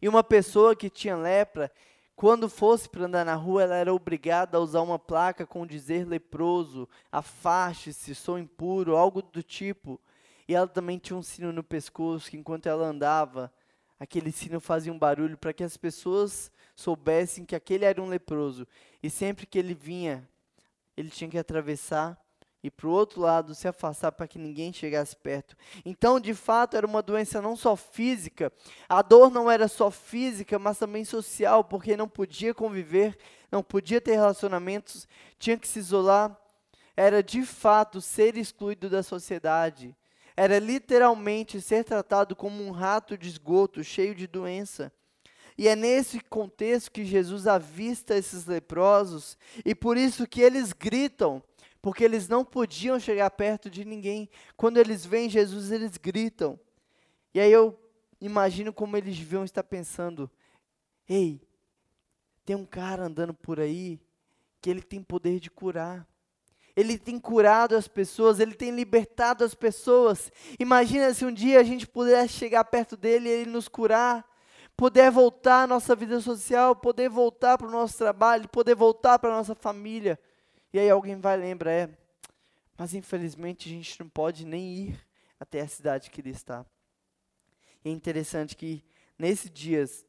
E 0.00 0.08
uma 0.08 0.24
pessoa 0.24 0.74
que 0.74 0.88
tinha 0.88 1.16
lepra, 1.16 1.70
quando 2.18 2.48
fosse 2.48 2.88
para 2.88 3.04
andar 3.04 3.24
na 3.24 3.36
rua, 3.36 3.62
ela 3.62 3.76
era 3.76 3.94
obrigada 3.94 4.58
a 4.58 4.60
usar 4.60 4.80
uma 4.80 4.98
placa 4.98 5.46
com 5.46 5.64
dizer 5.64 6.04
leproso, 6.04 6.88
afaste-se, 7.12 8.12
sou 8.12 8.36
impuro, 8.36 8.96
algo 8.96 9.22
do 9.22 9.40
tipo. 9.40 10.00
E 10.48 10.52
ela 10.52 10.66
também 10.66 10.98
tinha 10.98 11.16
um 11.16 11.22
sino 11.22 11.52
no 11.52 11.62
pescoço, 11.62 12.28
que 12.28 12.36
enquanto 12.36 12.66
ela 12.66 12.88
andava, 12.88 13.52
aquele 14.00 14.32
sino 14.32 14.58
fazia 14.58 14.92
um 14.92 14.98
barulho 14.98 15.38
para 15.38 15.52
que 15.52 15.62
as 15.62 15.76
pessoas 15.76 16.50
soubessem 16.74 17.44
que 17.44 17.54
aquele 17.54 17.84
era 17.84 18.02
um 18.02 18.08
leproso. 18.08 18.66
E 19.00 19.08
sempre 19.08 19.46
que 19.46 19.56
ele 19.56 19.72
vinha, 19.72 20.28
ele 20.96 21.10
tinha 21.10 21.30
que 21.30 21.38
atravessar 21.38 22.20
e 22.62 22.70
para 22.70 22.86
o 22.86 22.90
outro 22.90 23.20
lado 23.20 23.54
se 23.54 23.68
afastar 23.68 24.12
para 24.12 24.26
que 24.26 24.38
ninguém 24.38 24.72
chegasse 24.72 25.14
perto. 25.16 25.56
Então, 25.84 26.18
de 26.18 26.34
fato, 26.34 26.76
era 26.76 26.86
uma 26.86 27.02
doença 27.02 27.40
não 27.40 27.54
só 27.54 27.76
física, 27.76 28.52
a 28.88 29.00
dor 29.02 29.30
não 29.30 29.50
era 29.50 29.68
só 29.68 29.90
física, 29.90 30.58
mas 30.58 30.78
também 30.78 31.04
social, 31.04 31.62
porque 31.62 31.96
não 31.96 32.08
podia 32.08 32.52
conviver, 32.52 33.16
não 33.50 33.62
podia 33.62 34.00
ter 34.00 34.12
relacionamentos, 34.12 35.06
tinha 35.38 35.56
que 35.56 35.68
se 35.68 35.78
isolar. 35.78 36.36
Era 36.96 37.22
de 37.22 37.44
fato 37.44 38.00
ser 38.00 38.36
excluído 38.36 38.90
da 38.90 39.04
sociedade. 39.04 39.94
Era 40.36 40.58
literalmente 40.58 41.60
ser 41.60 41.84
tratado 41.84 42.34
como 42.34 42.62
um 42.62 42.72
rato 42.72 43.16
de 43.16 43.28
esgoto 43.28 43.84
cheio 43.84 44.16
de 44.16 44.26
doença. 44.26 44.92
E 45.56 45.66
é 45.66 45.74
nesse 45.74 46.20
contexto 46.20 46.92
que 46.92 47.04
Jesus 47.04 47.48
avista 47.48 48.16
esses 48.16 48.46
leprosos, 48.46 49.36
e 49.64 49.74
por 49.74 49.96
isso 49.96 50.26
que 50.26 50.40
eles 50.40 50.72
gritam 50.72 51.42
porque 51.88 52.04
eles 52.04 52.28
não 52.28 52.44
podiam 52.44 53.00
chegar 53.00 53.30
perto 53.30 53.70
de 53.70 53.82
ninguém. 53.82 54.28
Quando 54.58 54.76
eles 54.76 55.06
veem 55.06 55.26
Jesus, 55.26 55.72
eles 55.72 55.96
gritam. 55.96 56.60
E 57.32 57.40
aí 57.40 57.50
eu 57.50 57.80
imagino 58.20 58.74
como 58.74 58.94
eles 58.94 59.16
deviam 59.16 59.42
estar 59.42 59.64
pensando: 59.64 60.30
ei, 61.08 61.40
tem 62.44 62.54
um 62.54 62.66
cara 62.66 63.04
andando 63.04 63.32
por 63.32 63.58
aí 63.58 63.98
que 64.60 64.68
ele 64.68 64.82
tem 64.82 65.02
poder 65.02 65.40
de 65.40 65.50
curar. 65.50 66.06
Ele 66.76 66.98
tem 66.98 67.18
curado 67.18 67.74
as 67.74 67.88
pessoas, 67.88 68.38
ele 68.38 68.52
tem 68.52 68.70
libertado 68.70 69.42
as 69.42 69.54
pessoas. 69.54 70.30
Imagina 70.60 71.14
se 71.14 71.24
um 71.24 71.32
dia 71.32 71.58
a 71.58 71.64
gente 71.64 71.86
pudesse 71.86 72.34
chegar 72.34 72.64
perto 72.64 72.98
dele 72.98 73.30
e 73.30 73.32
ele 73.32 73.50
nos 73.50 73.66
curar, 73.66 74.28
poder 74.76 75.10
voltar 75.10 75.62
à 75.62 75.66
nossa 75.66 75.96
vida 75.96 76.20
social, 76.20 76.76
poder 76.76 77.08
voltar 77.08 77.56
para 77.56 77.66
o 77.66 77.70
nosso 77.70 77.96
trabalho, 77.96 78.46
poder 78.46 78.74
voltar 78.74 79.18
para 79.18 79.30
a 79.30 79.38
nossa 79.38 79.54
família. 79.54 80.20
E 80.72 80.78
aí 80.78 80.90
alguém 80.90 81.16
vai 81.18 81.36
lembrar, 81.36 81.72
é, 81.72 81.98
mas 82.76 82.94
infelizmente 82.94 83.68
a 83.68 83.72
gente 83.72 83.98
não 84.00 84.08
pode 84.08 84.44
nem 84.44 84.74
ir 84.74 85.06
até 85.40 85.60
a 85.60 85.68
cidade 85.68 86.10
que 86.10 86.20
ele 86.20 86.30
está. 86.30 86.64
E 87.84 87.88
é 87.88 87.92
interessante 87.92 88.56
que 88.56 88.84
nesses 89.18 89.50
dias 89.50 90.04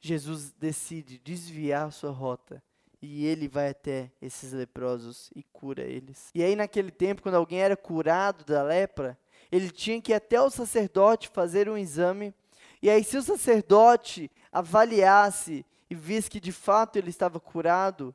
Jesus 0.00 0.52
decide 0.52 1.18
desviar 1.18 1.90
sua 1.92 2.10
rota 2.10 2.62
e 3.00 3.24
ele 3.24 3.48
vai 3.48 3.70
até 3.70 4.12
esses 4.20 4.52
leprosos 4.52 5.30
e 5.34 5.42
cura 5.42 5.82
eles. 5.82 6.30
E 6.34 6.42
aí 6.42 6.54
naquele 6.54 6.90
tempo, 6.90 7.22
quando 7.22 7.36
alguém 7.36 7.60
era 7.60 7.76
curado 7.76 8.44
da 8.44 8.62
lepra, 8.62 9.18
ele 9.50 9.70
tinha 9.70 10.00
que 10.00 10.12
ir 10.12 10.14
até 10.14 10.40
o 10.40 10.50
sacerdote 10.50 11.28
fazer 11.28 11.68
um 11.68 11.78
exame. 11.78 12.34
E 12.80 12.90
aí 12.90 13.02
se 13.02 13.16
o 13.16 13.22
sacerdote 13.22 14.30
avaliasse 14.50 15.64
e 15.88 15.94
visse 15.94 16.30
que 16.30 16.40
de 16.40 16.52
fato 16.52 16.96
ele 16.96 17.10
estava 17.10 17.40
curado, 17.40 18.14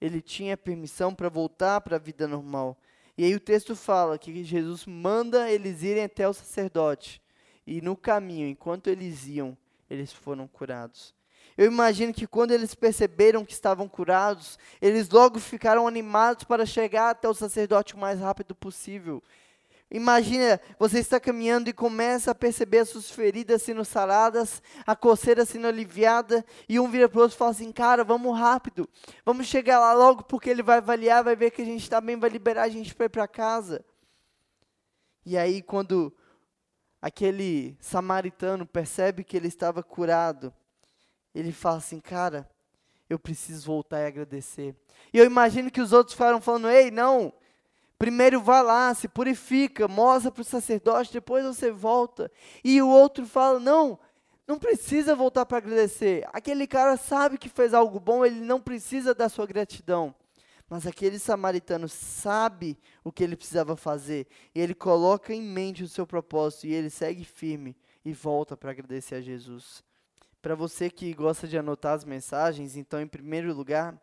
ele 0.00 0.20
tinha 0.20 0.56
permissão 0.56 1.14
para 1.14 1.28
voltar 1.28 1.80
para 1.80 1.96
a 1.96 1.98
vida 1.98 2.26
normal. 2.26 2.76
E 3.16 3.24
aí 3.24 3.34
o 3.34 3.40
texto 3.40 3.74
fala 3.74 4.18
que 4.18 4.44
Jesus 4.44 4.86
manda 4.86 5.50
eles 5.50 5.82
irem 5.82 6.04
até 6.04 6.28
o 6.28 6.32
sacerdote. 6.32 7.20
E 7.66 7.80
no 7.80 7.96
caminho, 7.96 8.48
enquanto 8.48 8.88
eles 8.88 9.26
iam, 9.26 9.56
eles 9.90 10.12
foram 10.12 10.46
curados. 10.46 11.14
Eu 11.56 11.66
imagino 11.66 12.14
que 12.14 12.26
quando 12.26 12.52
eles 12.52 12.72
perceberam 12.72 13.44
que 13.44 13.52
estavam 13.52 13.88
curados, 13.88 14.56
eles 14.80 15.08
logo 15.08 15.40
ficaram 15.40 15.88
animados 15.88 16.44
para 16.44 16.64
chegar 16.64 17.10
até 17.10 17.28
o 17.28 17.34
sacerdote 17.34 17.96
o 17.96 17.98
mais 17.98 18.20
rápido 18.20 18.54
possível. 18.54 19.20
Imagina, 19.90 20.60
você 20.78 20.98
está 20.98 21.18
caminhando 21.18 21.70
e 21.70 21.72
começa 21.72 22.30
a 22.30 22.34
perceber 22.34 22.80
as 22.80 22.90
suas 22.90 23.10
feridas 23.10 23.62
sendo 23.62 23.82
saradas, 23.86 24.62
a 24.86 24.94
coceira 24.94 25.46
sendo 25.46 25.66
aliviada, 25.66 26.44
e 26.68 26.78
um 26.78 26.90
vira 26.90 27.08
para 27.08 27.18
o 27.18 27.22
outro 27.22 27.34
e 27.34 27.38
fala 27.38 27.52
assim: 27.52 27.72
Cara, 27.72 28.04
vamos 28.04 28.38
rápido, 28.38 28.86
vamos 29.24 29.46
chegar 29.46 29.78
lá 29.78 29.94
logo, 29.94 30.24
porque 30.24 30.50
ele 30.50 30.62
vai 30.62 30.78
avaliar, 30.78 31.24
vai 31.24 31.34
ver 31.34 31.50
que 31.50 31.62
a 31.62 31.64
gente 31.64 31.82
está 31.82 32.02
bem, 32.02 32.18
vai 32.18 32.28
liberar 32.28 32.64
a 32.64 32.68
gente 32.68 32.94
para 32.94 33.06
ir 33.06 33.08
para 33.08 33.26
casa. 33.26 33.82
E 35.24 35.38
aí, 35.38 35.62
quando 35.62 36.14
aquele 37.00 37.74
samaritano 37.80 38.66
percebe 38.66 39.24
que 39.24 39.38
ele 39.38 39.48
estava 39.48 39.82
curado, 39.82 40.52
ele 41.34 41.50
fala 41.50 41.78
assim: 41.78 41.98
Cara, 41.98 42.46
eu 43.08 43.18
preciso 43.18 43.64
voltar 43.64 44.00
e 44.00 44.06
agradecer. 44.06 44.76
E 45.14 45.18
eu 45.18 45.24
imagino 45.24 45.70
que 45.70 45.80
os 45.80 45.94
outros 45.94 46.12
ficaram 46.12 46.42
falando: 46.42 46.68
Ei, 46.68 46.90
não 46.90 47.32
Primeiro 47.98 48.40
vá 48.40 48.62
lá, 48.62 48.94
se 48.94 49.08
purifica, 49.08 49.88
mostra 49.88 50.30
para 50.30 50.42
o 50.42 50.44
sacerdote, 50.44 51.12
depois 51.12 51.44
você 51.44 51.70
volta. 51.70 52.30
E 52.62 52.80
o 52.80 52.88
outro 52.88 53.26
fala: 53.26 53.58
não, 53.58 53.98
não 54.46 54.58
precisa 54.58 55.16
voltar 55.16 55.44
para 55.44 55.58
agradecer. 55.58 56.26
Aquele 56.32 56.66
cara 56.66 56.96
sabe 56.96 57.36
que 57.36 57.48
fez 57.48 57.74
algo 57.74 57.98
bom, 57.98 58.24
ele 58.24 58.40
não 58.40 58.60
precisa 58.60 59.14
da 59.14 59.28
sua 59.28 59.46
gratidão. 59.46 60.14
Mas 60.70 60.86
aquele 60.86 61.18
samaritano 61.18 61.88
sabe 61.88 62.78
o 63.02 63.10
que 63.10 63.24
ele 63.24 63.36
precisava 63.36 63.74
fazer. 63.74 64.26
E 64.54 64.60
ele 64.60 64.74
coloca 64.74 65.34
em 65.34 65.42
mente 65.42 65.82
o 65.82 65.88
seu 65.88 66.06
propósito 66.06 66.66
e 66.66 66.74
ele 66.74 66.90
segue 66.90 67.24
firme 67.24 67.76
e 68.04 68.12
volta 68.12 68.56
para 68.56 68.70
agradecer 68.70 69.16
a 69.16 69.20
Jesus. 69.20 69.82
Para 70.40 70.54
você 70.54 70.88
que 70.88 71.12
gosta 71.14 71.48
de 71.48 71.58
anotar 71.58 71.94
as 71.94 72.04
mensagens, 72.04 72.76
então, 72.76 73.00
em 73.00 73.06
primeiro 73.06 73.52
lugar, 73.52 73.98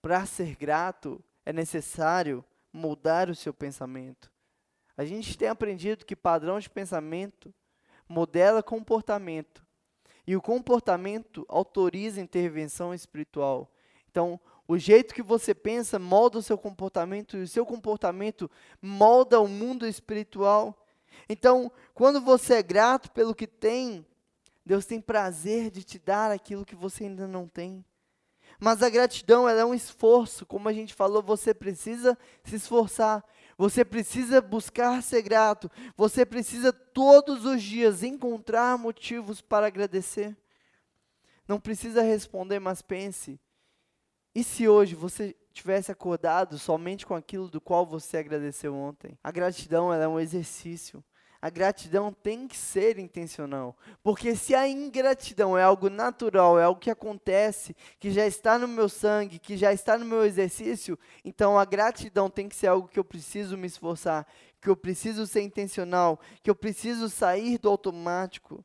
para 0.00 0.24
ser 0.26 0.54
grato 0.56 1.22
é 1.44 1.52
necessário 1.52 2.44
mudar 2.72 3.28
o 3.28 3.34
seu 3.34 3.52
pensamento. 3.52 4.30
A 4.96 5.04
gente 5.04 5.36
tem 5.36 5.48
aprendido 5.48 6.04
que 6.04 6.16
padrão 6.16 6.58
de 6.58 6.70
pensamento 6.70 7.52
modela 8.08 8.62
comportamento. 8.62 9.64
E 10.26 10.36
o 10.36 10.42
comportamento 10.42 11.44
autoriza 11.48 12.20
intervenção 12.20 12.94
espiritual. 12.94 13.70
Então, 14.10 14.38
o 14.68 14.78
jeito 14.78 15.14
que 15.14 15.22
você 15.22 15.54
pensa 15.54 15.98
molda 15.98 16.38
o 16.38 16.42
seu 16.42 16.56
comportamento 16.56 17.36
e 17.36 17.42
o 17.42 17.48
seu 17.48 17.66
comportamento 17.66 18.50
molda 18.80 19.40
o 19.40 19.48
mundo 19.48 19.86
espiritual. 19.86 20.86
Então, 21.28 21.72
quando 21.92 22.20
você 22.20 22.54
é 22.54 22.62
grato 22.62 23.10
pelo 23.10 23.34
que 23.34 23.46
tem, 23.46 24.06
Deus 24.64 24.86
tem 24.86 25.00
prazer 25.00 25.70
de 25.70 25.82
te 25.82 25.98
dar 25.98 26.30
aquilo 26.30 26.64
que 26.64 26.76
você 26.76 27.04
ainda 27.04 27.26
não 27.26 27.48
tem. 27.48 27.84
Mas 28.62 28.80
a 28.80 28.88
gratidão 28.88 29.48
é 29.48 29.64
um 29.64 29.74
esforço, 29.74 30.46
como 30.46 30.68
a 30.68 30.72
gente 30.72 30.94
falou, 30.94 31.20
você 31.20 31.52
precisa 31.52 32.16
se 32.44 32.54
esforçar. 32.54 33.24
Você 33.58 33.84
precisa 33.84 34.40
buscar 34.40 35.02
ser 35.02 35.20
grato. 35.20 35.68
Você 35.96 36.24
precisa 36.24 36.72
todos 36.72 37.44
os 37.44 37.60
dias 37.60 38.04
encontrar 38.04 38.78
motivos 38.78 39.40
para 39.40 39.66
agradecer. 39.66 40.36
Não 41.48 41.58
precisa 41.58 42.02
responder, 42.02 42.60
mas 42.60 42.80
pense. 42.80 43.40
E 44.32 44.44
se 44.44 44.68
hoje 44.68 44.94
você 44.94 45.34
tivesse 45.52 45.90
acordado 45.90 46.56
somente 46.56 47.04
com 47.04 47.16
aquilo 47.16 47.48
do 47.48 47.60
qual 47.60 47.84
você 47.84 48.18
agradeceu 48.18 48.76
ontem? 48.76 49.18
A 49.24 49.32
gratidão 49.32 49.92
é 49.92 50.06
um 50.06 50.20
exercício 50.20 51.02
a 51.42 51.50
gratidão 51.50 52.12
tem 52.12 52.46
que 52.46 52.56
ser 52.56 53.00
intencional. 53.00 53.76
Porque 54.00 54.36
se 54.36 54.54
a 54.54 54.68
ingratidão 54.68 55.58
é 55.58 55.62
algo 55.64 55.90
natural, 55.90 56.56
é 56.56 56.62
algo 56.62 56.80
que 56.80 56.88
acontece, 56.88 57.74
que 57.98 58.12
já 58.12 58.24
está 58.24 58.56
no 58.56 58.68
meu 58.68 58.88
sangue, 58.88 59.40
que 59.40 59.56
já 59.56 59.72
está 59.72 59.98
no 59.98 60.04
meu 60.04 60.24
exercício, 60.24 60.96
então 61.24 61.58
a 61.58 61.64
gratidão 61.64 62.30
tem 62.30 62.48
que 62.48 62.54
ser 62.54 62.68
algo 62.68 62.86
que 62.86 62.98
eu 62.98 63.04
preciso 63.04 63.58
me 63.58 63.66
esforçar, 63.66 64.24
que 64.60 64.70
eu 64.70 64.76
preciso 64.76 65.26
ser 65.26 65.42
intencional, 65.42 66.20
que 66.44 66.48
eu 66.48 66.54
preciso 66.54 67.10
sair 67.10 67.58
do 67.58 67.68
automático. 67.68 68.64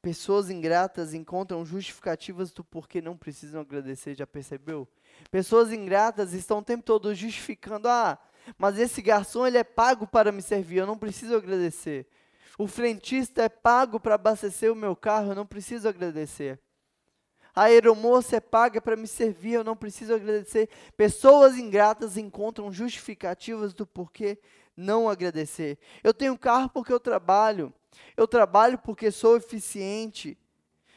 Pessoas 0.00 0.48
ingratas 0.48 1.12
encontram 1.12 1.66
justificativas 1.66 2.52
do 2.52 2.62
porquê 2.62 3.02
não 3.02 3.16
precisam 3.16 3.62
agradecer, 3.62 4.14
já 4.14 4.26
percebeu? 4.26 4.86
Pessoas 5.28 5.72
ingratas 5.72 6.34
estão 6.34 6.58
o 6.58 6.64
tempo 6.64 6.84
todo 6.84 7.12
justificando, 7.14 7.88
ah, 7.88 8.16
mas 8.58 8.78
esse 8.78 9.00
garçom 9.02 9.46
ele 9.46 9.58
é 9.58 9.64
pago 9.64 10.06
para 10.06 10.32
me 10.32 10.42
servir, 10.42 10.78
eu 10.78 10.86
não 10.86 10.98
preciso 10.98 11.36
agradecer. 11.36 12.06
O 12.58 12.66
frentista 12.66 13.42
é 13.42 13.48
pago 13.48 13.98
para 13.98 14.14
abastecer 14.14 14.72
o 14.72 14.76
meu 14.76 14.94
carro, 14.94 15.32
eu 15.32 15.34
não 15.34 15.46
preciso 15.46 15.88
agradecer. 15.88 16.58
A 17.54 17.64
aeromoça 17.64 18.36
é 18.36 18.40
paga 18.40 18.80
para 18.80 18.96
me 18.96 19.06
servir, 19.06 19.52
eu 19.52 19.64
não 19.64 19.76
preciso 19.76 20.14
agradecer. 20.14 20.68
Pessoas 20.96 21.56
ingratas 21.56 22.16
encontram 22.16 22.72
justificativas 22.72 23.72
do 23.72 23.86
porquê 23.86 24.38
não 24.76 25.08
agradecer. 25.08 25.78
Eu 26.02 26.12
tenho 26.12 26.36
carro 26.36 26.68
porque 26.68 26.92
eu 26.92 26.98
trabalho. 26.98 27.72
Eu 28.16 28.26
trabalho 28.26 28.76
porque 28.76 29.10
sou 29.10 29.36
eficiente. 29.36 30.36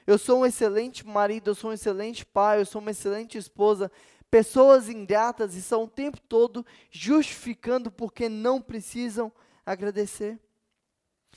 Eu 0.08 0.18
sou 0.18 0.39
um 0.39 0.46
excelente 0.46 1.06
marido, 1.06 1.51
eu 1.51 1.56
sou 1.56 1.70
um 1.70 1.74
excelente 1.74 2.25
pai, 2.25 2.62
eu 2.62 2.66
sou 2.66 2.82
uma 2.82 2.92
excelente 2.92 3.38
esposa. 3.38 3.92
Pessoas 4.29 4.89
ingratas 4.89 5.55
estão 5.55 5.84
o 5.84 5.88
tempo 5.88 6.19
todo 6.19 6.65
justificando 6.91 7.89
porque 7.89 8.27
não 8.27 8.62
precisam 8.62 9.31
agradecer. 9.65 10.39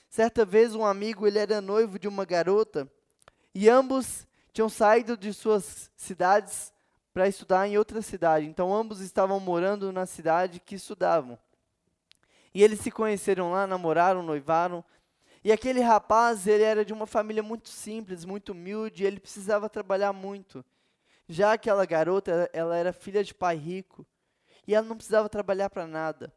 Certa 0.09 0.45
vez 0.45 0.75
um 0.75 0.85
amigo, 0.85 1.27
ele 1.27 1.39
era 1.39 1.61
noivo 1.61 1.99
de 1.99 2.09
uma 2.09 2.25
garota 2.25 2.91
e 3.55 3.69
ambos 3.69 4.27
tinham 4.53 4.69
saído 4.69 5.17
de 5.17 5.33
suas 5.33 5.91
cidades 5.97 6.73
para 7.13 7.29
estudar 7.29 7.69
em 7.69 7.79
outra 7.79 8.03
cidade. 8.03 8.47
Então 8.47 8.75
ambos 8.75 9.01
estavam 9.01 9.39
morando 9.39 9.93
na 9.93 10.07
cidade 10.07 10.59
que 10.59 10.75
estudavam. 10.75 11.39
E 12.53 12.63
eles 12.63 12.81
se 12.81 12.91
conheceram 12.91 13.53
lá, 13.53 13.67
namoraram, 13.67 14.23
noivaram. 14.23 14.85
E 15.45 15.53
aquele 15.53 15.81
rapaz, 15.81 16.47
ele 16.47 16.65
era 16.65 16.85
de 16.85 16.93
uma 16.93 17.07
família 17.07 17.43
muito 17.43 17.69
simples, 17.69 18.25
muito 18.25 18.51
humilde, 18.51 19.05
ele 19.05 19.21
precisava 19.21 19.69
trabalhar 19.69 20.13
muito. 20.13 20.65
Já 21.33 21.53
aquela 21.53 21.87
garota, 21.87 22.51
ela 22.53 22.77
era 22.77 22.93
filha 22.93 23.23
de 23.23 23.33
pai 23.33 23.55
rico 23.55 24.05
e 24.67 24.75
ela 24.75 24.85
não 24.85 24.97
precisava 24.97 25.29
trabalhar 25.29 25.71
para 25.71 25.87
nada. 25.87 26.35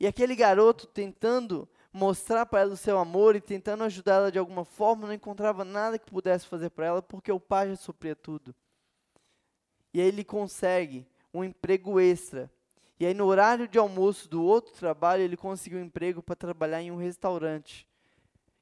E 0.00 0.08
aquele 0.08 0.34
garoto 0.34 0.88
tentando 0.88 1.68
mostrar 1.92 2.44
para 2.44 2.62
ela 2.62 2.74
o 2.74 2.76
seu 2.76 2.98
amor 2.98 3.36
e 3.36 3.40
tentando 3.40 3.84
ajudar 3.84 4.14
ela 4.14 4.32
de 4.32 4.38
alguma 4.38 4.64
forma, 4.64 5.06
não 5.06 5.14
encontrava 5.14 5.64
nada 5.64 6.00
que 6.00 6.10
pudesse 6.10 6.46
fazer 6.48 6.68
para 6.70 6.86
ela 6.86 7.00
porque 7.00 7.30
o 7.30 7.38
pai 7.38 7.68
já 7.68 7.76
supria 7.76 8.16
tudo. 8.16 8.52
E 9.94 10.00
aí 10.00 10.08
ele 10.08 10.24
consegue 10.24 11.06
um 11.32 11.44
emprego 11.44 12.00
extra. 12.00 12.50
E 12.98 13.06
aí 13.06 13.14
no 13.14 13.24
horário 13.24 13.68
de 13.68 13.78
almoço 13.78 14.28
do 14.28 14.42
outro 14.42 14.72
trabalho, 14.72 15.22
ele 15.22 15.36
conseguiu 15.36 15.78
um 15.78 15.84
emprego 15.84 16.20
para 16.24 16.34
trabalhar 16.34 16.82
em 16.82 16.90
um 16.90 16.96
restaurante. 16.96 17.86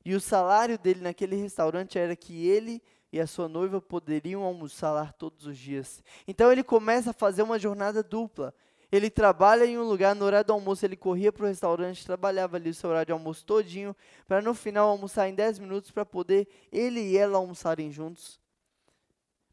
E 0.05 0.15
o 0.15 0.21
salário 0.21 0.79
dele 0.79 1.01
naquele 1.01 1.35
restaurante 1.35 1.99
era 1.99 2.15
que 2.15 2.47
ele 2.47 2.83
e 3.13 3.21
a 3.21 3.27
sua 3.27 3.49
noiva 3.49 3.81
poderiam 3.81 4.43
almoçar 4.43 4.93
lá 4.93 5.13
todos 5.13 5.47
os 5.47 5.57
dias. 5.57 6.03
Então 6.27 6.51
ele 6.51 6.63
começa 6.63 7.11
a 7.11 7.15
fazer 7.15 7.43
uma 7.43 7.59
jornada 7.59 8.03
dupla. 8.03 8.55
Ele 8.91 9.11
trabalha 9.11 9.65
em 9.65 9.77
um 9.77 9.83
lugar, 9.83 10.15
no 10.15 10.25
horário 10.25 10.47
do 10.47 10.53
almoço 10.53 10.85
ele 10.85 10.97
corria 10.97 11.33
para 11.33 11.45
o 11.45 11.49
restaurante, 11.49 12.05
trabalhava 12.05 12.57
ali 12.57 12.71
o 12.71 12.75
seu 12.75 12.89
horário 12.89 13.07
de 13.07 13.13
almoço 13.13 13.45
todinho, 13.45 13.97
para 14.29 14.41
no 14.41 14.55
final 14.55 14.89
almoçar 14.89 15.29
em 15.29 15.35
10 15.35 15.59
minutos 15.59 15.91
para 15.91 16.07
poder 16.07 16.47
ele 16.71 17.01
e 17.01 17.17
ela 17.17 17.39
almoçarem 17.39 17.91
juntos. 17.91 18.41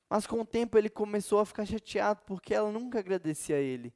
Mas 0.08 0.28
com 0.28 0.42
o 0.42 0.46
tempo 0.46 0.78
ele 0.78 0.90
começou 0.90 1.40
a 1.40 1.46
ficar 1.46 1.66
chateado 1.66 2.22
porque 2.28 2.54
ela 2.54 2.72
nunca 2.72 3.00
agradecia 3.00 3.56
a 3.56 3.60
ele. 3.60 3.92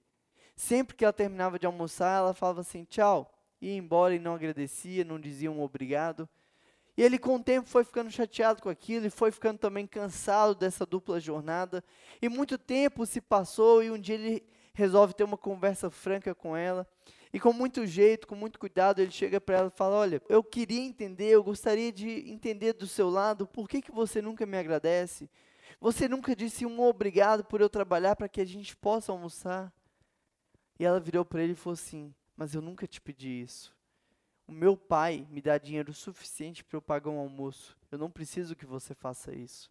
Sempre 0.56 0.96
que 0.96 1.06
ela 1.06 1.14
terminava 1.14 1.60
de 1.60 1.68
almoçar, 1.68 2.18
ela 2.18 2.34
falava 2.34 2.62
assim, 2.62 2.84
tchau, 2.84 3.32
ia 3.62 3.76
embora 3.76 4.16
e 4.16 4.20
não 4.20 4.34
agradecia, 4.34 5.06
não 5.06 5.20
dizia 5.20 5.52
um 5.52 5.62
obrigado. 5.62 6.28
E 6.98 7.04
ele, 7.04 7.20
com 7.20 7.36
o 7.36 7.44
tempo, 7.44 7.70
foi 7.70 7.84
ficando 7.84 8.10
chateado 8.10 8.60
com 8.60 8.70
aquilo 8.70 9.06
e 9.06 9.12
foi 9.12 9.32
ficando 9.32 9.60
também 9.60 9.86
cansado 9.86 10.56
dessa 10.56 10.84
dupla 10.84 11.20
jornada. 11.20 11.84
E 12.20 12.28
muito 12.28 12.58
tempo 12.58 13.06
se 13.06 13.22
passou 13.22 13.84
e 13.84 13.92
um 13.92 14.00
dia 14.00 14.16
ele 14.16 14.44
resolve 14.74 15.14
ter 15.14 15.24
uma 15.24 15.38
conversa 15.38 15.92
franca 15.92 16.34
com 16.34 16.58
ela. 16.58 16.88
E 17.32 17.40
com 17.40 17.54
muito 17.54 17.86
jeito, 17.86 18.26
com 18.26 18.34
muito 18.34 18.58
cuidado, 18.58 19.00
ele 19.00 19.12
chega 19.12 19.40
para 19.40 19.58
ela 19.58 19.68
e 19.68 19.78
fala: 19.78 19.96
Olha, 19.96 20.20
eu 20.28 20.44
queria 20.44 20.82
entender, 20.82 21.30
eu 21.30 21.44
gostaria 21.44 21.92
de 21.92 22.32
entender 22.32 22.74
do 22.74 22.88
seu 22.88 23.12
lado, 23.12 23.46
por 23.46 23.70
que, 23.70 23.80
que 23.80 23.92
você 23.92 24.20
nunca 24.20 24.44
me 24.44 24.58
agradece? 24.58 25.30
Você 25.80 26.08
nunca 26.08 26.36
disse 26.36 26.66
um 26.66 26.82
obrigado 26.82 27.44
por 27.44 27.62
eu 27.62 27.70
trabalhar 27.70 28.16
para 28.16 28.28
que 28.28 28.42
a 28.42 28.46
gente 28.46 28.76
possa 28.76 29.12
almoçar? 29.12 29.72
E 30.80 30.86
ela 30.86 31.00
virou 31.00 31.24
para 31.24 31.44
ele 31.44 31.52
e 31.52 31.56
falou 31.56 31.76
assim: 31.76 32.12
Mas 32.36 32.56
eu 32.56 32.62
nunca 32.62 32.88
te 32.88 33.00
pedi 33.00 33.42
isso. 33.42 33.77
O 34.48 34.52
meu 34.52 34.78
pai 34.78 35.28
me 35.30 35.42
dá 35.42 35.58
dinheiro 35.58 35.94
suficiente 35.94 36.64
para 36.64 36.78
eu 36.78 36.82
pagar 36.82 37.10
um 37.10 37.20
almoço. 37.20 37.78
Eu 37.92 37.98
não 37.98 38.10
preciso 38.10 38.56
que 38.56 38.66
você 38.66 38.96
faça 38.96 39.36
isso. 39.36 39.70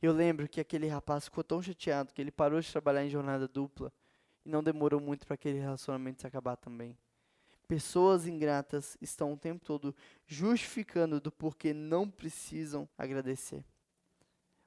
Eu 0.00 0.12
lembro 0.12 0.48
que 0.48 0.60
aquele 0.60 0.86
rapaz 0.88 1.24
ficou 1.24 1.44
tão 1.44 1.60
chateado 1.60 2.12
que 2.14 2.20
ele 2.20 2.30
parou 2.30 2.60
de 2.60 2.70
trabalhar 2.70 3.04
em 3.04 3.10
jornada 3.10 3.46
dupla 3.46 3.92
e 4.44 4.48
não 4.48 4.62
demorou 4.62 5.00
muito 5.00 5.26
para 5.26 5.34
aquele 5.34 5.58
relacionamento 5.58 6.20
se 6.20 6.26
acabar 6.26 6.56
também. 6.56 6.96
Pessoas 7.68 8.26
ingratas 8.26 8.96
estão 9.00 9.32
o 9.32 9.36
tempo 9.36 9.64
todo 9.64 9.94
justificando 10.24 11.20
do 11.20 11.32
porquê 11.32 11.74
não 11.74 12.08
precisam 12.08 12.88
agradecer. 12.96 13.64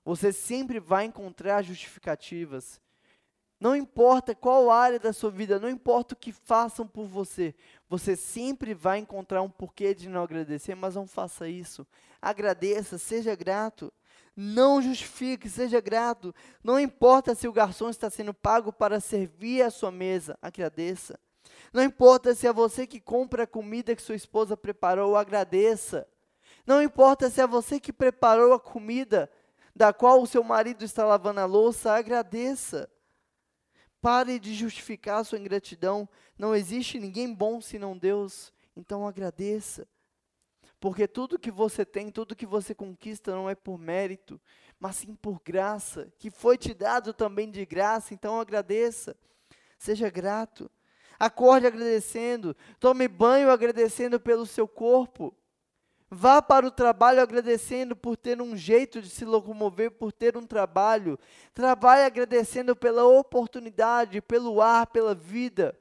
Você 0.03 0.33
sempre 0.33 0.79
vai 0.79 1.05
encontrar 1.05 1.61
justificativas. 1.61 2.81
Não 3.59 3.75
importa 3.75 4.33
qual 4.33 4.71
área 4.71 4.97
da 4.97 5.11
sua 5.11 5.29
vida, 5.29 5.59
não 5.59 5.69
importa 5.69 6.13
o 6.13 6.17
que 6.17 6.31
façam 6.31 6.87
por 6.87 7.05
você, 7.05 7.53
você 7.89 8.15
sempre 8.15 8.73
vai 8.73 8.99
encontrar 8.99 9.41
um 9.41 9.49
porquê 9.49 9.93
de 9.93 10.07
não 10.07 10.23
agradecer, 10.23 10.75
mas 10.75 10.95
não 10.95 11.05
faça 11.05 11.47
isso. 11.49 11.85
Agradeça, 12.21 12.97
seja 12.97 13.35
grato. 13.35 13.91
Não 14.35 14.81
justifique, 14.81 15.49
seja 15.49 15.81
grato. 15.81 16.33
Não 16.63 16.79
importa 16.79 17.35
se 17.35 17.47
o 17.47 17.51
garçom 17.51 17.89
está 17.89 18.09
sendo 18.09 18.33
pago 18.33 18.71
para 18.71 19.01
servir 19.01 19.63
a 19.63 19.69
sua 19.69 19.91
mesa, 19.91 20.37
agradeça. 20.41 21.19
Não 21.73 21.83
importa 21.83 22.33
se 22.33 22.47
é 22.47 22.53
você 22.53 22.87
que 22.87 23.01
compra 23.01 23.43
a 23.43 23.47
comida 23.47 23.95
que 23.95 24.01
sua 24.01 24.15
esposa 24.15 24.55
preparou, 24.55 25.17
agradeça. 25.17 26.07
Não 26.65 26.81
importa 26.81 27.29
se 27.29 27.41
é 27.41 27.47
você 27.47 27.79
que 27.79 27.91
preparou 27.91 28.53
a 28.53 28.59
comida 28.59 29.29
da 29.75 29.91
qual 29.91 30.21
o 30.21 30.27
seu 30.27 30.43
marido 30.43 30.85
está 30.85 31.03
lavando 31.03 31.39
a 31.39 31.45
louça, 31.45 31.91
agradeça. 31.91 32.89
Pare 34.01 34.39
de 34.39 34.53
justificar 34.53 35.19
a 35.19 35.23
sua 35.23 35.39
ingratidão. 35.39 36.07
Não 36.37 36.55
existe 36.55 36.99
ninguém 36.99 37.33
bom 37.33 37.59
senão 37.59 37.97
Deus. 37.97 38.53
Então 38.75 39.07
agradeça. 39.07 39.87
Porque 40.79 41.07
tudo 41.07 41.37
que 41.37 41.51
você 41.51 41.85
tem, 41.85 42.09
tudo 42.09 42.35
que 42.35 42.45
você 42.45 42.73
conquista 42.73 43.31
não 43.31 43.49
é 43.49 43.55
por 43.55 43.77
mérito, 43.77 44.39
mas 44.79 44.95
sim 44.95 45.13
por 45.13 45.41
graça, 45.43 46.11
que 46.17 46.31
foi 46.31 46.57
te 46.57 46.73
dado 46.73 47.13
também 47.13 47.51
de 47.51 47.65
graça, 47.65 48.13
então 48.13 48.39
agradeça. 48.39 49.15
Seja 49.77 50.09
grato. 50.09 50.71
Acorde 51.19 51.67
agradecendo, 51.67 52.55
tome 52.79 53.05
banho 53.09 53.51
agradecendo 53.51 54.21
pelo 54.21 54.45
seu 54.45 54.65
corpo. 54.65 55.35
Vá 56.11 56.41
para 56.41 56.65
o 56.65 56.71
trabalho 56.71 57.21
agradecendo 57.21 57.95
por 57.95 58.17
ter 58.17 58.41
um 58.41 58.57
jeito 58.57 59.01
de 59.01 59.09
se 59.09 59.25
locomover, 59.25 59.91
por 59.91 60.11
ter 60.11 60.35
um 60.35 60.45
trabalho. 60.45 61.19
Trabalhe 61.53 62.03
agradecendo 62.03 62.75
pela 62.75 63.05
oportunidade, 63.05 64.21
pelo 64.21 64.61
ar, 64.61 64.87
pela 64.87 65.13
vida 65.13 65.77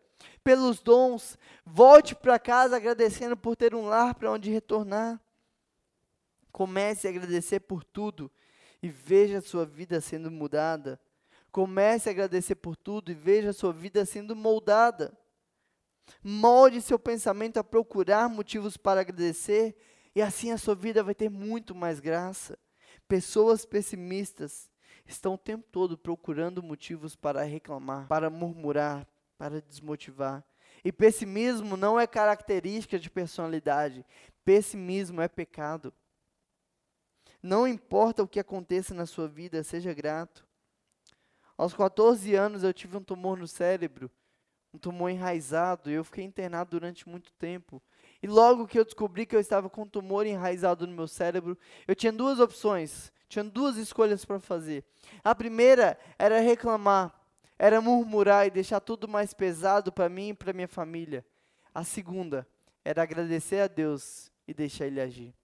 pelos 0.49 0.81
dons. 0.81 1.39
Volte 1.63 2.15
para 2.15 2.39
casa 2.39 2.77
agradecendo 2.77 3.37
por 3.37 3.55
ter 3.55 3.75
um 3.75 3.87
lar 3.87 4.15
para 4.15 4.31
onde 4.31 4.51
retornar. 4.51 5.21
Comece 6.51 7.07
a 7.07 7.11
agradecer 7.11 7.61
por 7.61 7.85
tudo 7.85 8.31
e 8.83 8.89
veja 8.89 9.39
a 9.39 9.43
sua 9.43 9.67
vida 9.67 10.01
sendo 10.01 10.31
mudada. 10.31 10.99
Comece 11.53 12.09
a 12.09 12.13
agradecer 12.13 12.55
por 12.55 12.77
tudo 12.77 13.13
e 13.13 13.15
veja 13.15 13.51
a 13.51 13.53
sua 13.53 13.75
vida 13.75 14.07
sendo 14.07 14.35
moldada. 14.35 15.13
Molde 16.23 16.81
seu 16.81 16.99
pensamento 16.99 17.59
a 17.59 17.65
procurar 17.65 18.27
motivos 18.31 18.79
para 18.79 19.03
agradecer 19.03 19.77
e 20.19 20.21
assim 20.21 20.51
a 20.51 20.59
sua 20.59 20.75
vida 20.75 21.01
vai 21.01 21.15
ter 21.15 21.31
muito 21.31 21.77
mais 21.77 22.01
graça. 22.01 22.59
Pessoas 23.07 23.65
pessimistas 23.65 24.69
estão 25.07 25.35
o 25.35 25.39
tempo 25.39 25.65
todo 25.71 25.97
procurando 25.97 26.61
motivos 26.61 27.15
para 27.15 27.45
reclamar, 27.45 28.09
para 28.09 28.29
murmurar, 28.29 29.07
para 29.39 29.63
desmotivar. 29.63 30.45
E 30.85 30.91
pessimismo 30.91 31.77
não 31.77 32.01
é 32.01 32.05
característica 32.05 32.99
de 32.99 33.09
personalidade. 33.09 34.05
Pessimismo 34.45 35.21
é 35.21 35.29
pecado. 35.29 35.95
Não 37.41 37.65
importa 37.65 38.25
o 38.25 38.29
que 38.29 38.41
aconteça 38.41 38.93
na 38.93 39.07
sua 39.07 39.29
vida, 39.29 39.63
seja 39.63 39.95
grato. 39.95 40.45
Aos 41.57 41.73
14 41.75 42.35
anos 42.35 42.65
eu 42.65 42.75
tive 42.75 42.97
um 42.97 43.05
tumor 43.05 43.39
no 43.39 43.47
cérebro, 43.47 44.11
um 44.75 44.79
tumor 44.79 45.11
enraizado, 45.11 45.89
e 45.89 45.95
eu 45.95 46.03
fiquei 46.03 46.25
internado 46.25 46.73
durante 46.73 47.09
muito 47.09 47.31
tempo. 47.35 47.81
E 48.23 48.27
logo 48.27 48.67
que 48.67 48.79
eu 48.79 48.85
descobri 48.85 49.25
que 49.25 49.37
eu 49.37 49.41
estava 49.41 49.71
com 49.71 49.83
um 49.83 49.89
tumor 49.89 50.27
enraizado 50.27 50.87
no 50.87 50.93
meu 50.93 51.07
cérebro, 51.07 51.57
eu 51.87 51.95
tinha 51.95 52.13
duas 52.13 52.41
opções, 52.41 53.13
tinha 53.29 53.45
duas 53.45 53.77
escolhas 53.77 54.25
para 54.25 54.41
fazer. 54.41 54.85
A 55.23 55.35
primeira 55.35 55.99
era 56.19 56.41
reclamar, 56.41 57.15
era 57.59 57.81
murmurar 57.81 58.47
e 58.47 58.51
deixar 58.51 58.81
tudo 58.81 59.07
mais 59.07 59.33
pesado 59.33 59.93
para 59.93 60.09
mim 60.09 60.31
e 60.31 60.35
para 60.35 60.53
minha 60.53 60.69
família. 60.69 61.25
A 61.73 61.85
segunda 61.85 62.47
era 62.85 63.03
agradecer 63.03 63.61
a 63.61 63.69
Deus 63.69 64.33
e 64.47 64.55
deixar 64.55 64.87
Ele 64.87 65.01
agir. 65.01 65.35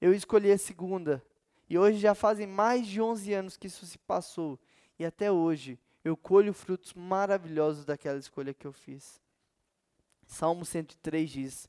Eu 0.00 0.12
escolhi 0.12 0.52
a 0.52 0.58
segunda 0.58 1.24
e 1.70 1.78
hoje 1.78 1.98
já 1.98 2.14
fazem 2.14 2.46
mais 2.46 2.86
de 2.86 3.00
11 3.00 3.32
anos 3.32 3.56
que 3.56 3.66
isso 3.66 3.86
se 3.86 3.96
passou 3.96 4.58
e 4.98 5.04
até 5.04 5.32
hoje 5.32 5.78
eu 6.04 6.16
colho 6.16 6.52
frutos 6.52 6.92
maravilhosos 6.92 7.86
daquela 7.86 8.18
escolha 8.18 8.52
que 8.52 8.66
eu 8.66 8.72
fiz. 8.72 9.22
Salmo 10.26 10.64
103 10.64 11.30
diz: 11.30 11.68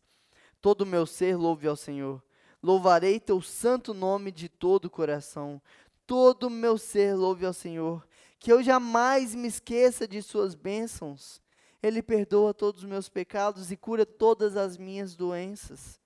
Todo 0.65 0.81
o 0.81 0.85
meu 0.87 1.05
ser 1.05 1.35
louve 1.37 1.67
ao 1.67 1.75
Senhor. 1.75 2.23
Louvarei 2.59 3.19
teu 3.19 3.39
santo 3.39 3.93
nome 3.93 4.31
de 4.31 4.49
todo 4.49 4.85
o 4.85 4.89
coração. 4.89 5.61
Todo 6.07 6.47
o 6.47 6.49
meu 6.49 6.75
ser 6.75 7.13
louve 7.13 7.45
ao 7.45 7.53
Senhor 7.53 8.03
que 8.39 8.51
eu 8.51 8.63
jamais 8.63 9.35
me 9.35 9.47
esqueça 9.47 10.07
de 10.07 10.23
suas 10.23 10.55
bênçãos. 10.55 11.39
Ele 11.83 12.01
perdoa 12.01 12.51
todos 12.51 12.81
os 12.81 12.89
meus 12.89 13.07
pecados 13.07 13.71
e 13.71 13.77
cura 13.77 14.07
todas 14.07 14.57
as 14.57 14.75
minhas 14.75 15.15
doenças. 15.15 16.01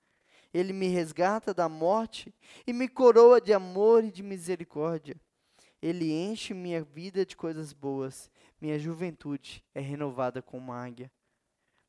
Ele 0.52 0.74
me 0.74 0.88
resgata 0.88 1.54
da 1.54 1.66
morte 1.66 2.30
e 2.66 2.74
me 2.74 2.86
coroa 2.86 3.40
de 3.40 3.54
amor 3.54 4.04
e 4.04 4.10
de 4.10 4.22
misericórdia. 4.22 5.16
Ele 5.80 6.12
enche 6.12 6.52
minha 6.52 6.82
vida 6.82 7.24
de 7.24 7.34
coisas 7.34 7.72
boas. 7.72 8.30
Minha 8.60 8.78
juventude 8.78 9.64
é 9.74 9.80
renovada 9.80 10.42
como 10.42 10.70
águia. 10.70 11.10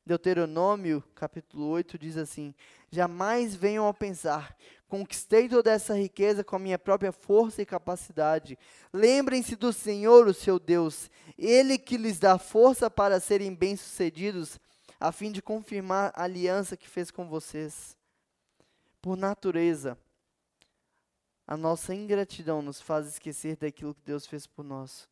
Deuteronômio, 0.04 1.02
capítulo 1.14 1.68
8, 1.68 1.96
diz 1.96 2.16
assim: 2.16 2.54
Jamais 2.90 3.54
venham 3.54 3.86
a 3.86 3.94
pensar, 3.94 4.56
conquistei 4.88 5.48
toda 5.48 5.70
essa 5.70 5.96
riqueza 5.96 6.42
com 6.42 6.56
a 6.56 6.58
minha 6.58 6.78
própria 6.78 7.12
força 7.12 7.62
e 7.62 7.66
capacidade. 7.66 8.58
Lembrem-se 8.92 9.54
do 9.54 9.72
Senhor, 9.72 10.26
o 10.26 10.34
seu 10.34 10.58
Deus, 10.58 11.08
Ele 11.38 11.78
que 11.78 11.96
lhes 11.96 12.18
dá 12.18 12.36
força 12.36 12.90
para 12.90 13.20
serem 13.20 13.54
bem-sucedidos, 13.54 14.58
a 14.98 15.12
fim 15.12 15.30
de 15.30 15.40
confirmar 15.40 16.12
a 16.16 16.24
aliança 16.24 16.76
que 16.76 16.88
fez 16.88 17.10
com 17.10 17.28
vocês. 17.28 17.96
Por 19.00 19.16
natureza, 19.16 19.96
a 21.46 21.56
nossa 21.56 21.94
ingratidão 21.94 22.60
nos 22.60 22.80
faz 22.80 23.06
esquecer 23.06 23.56
daquilo 23.56 23.94
que 23.94 24.02
Deus 24.04 24.26
fez 24.26 24.48
por 24.48 24.64
nós. 24.64 25.08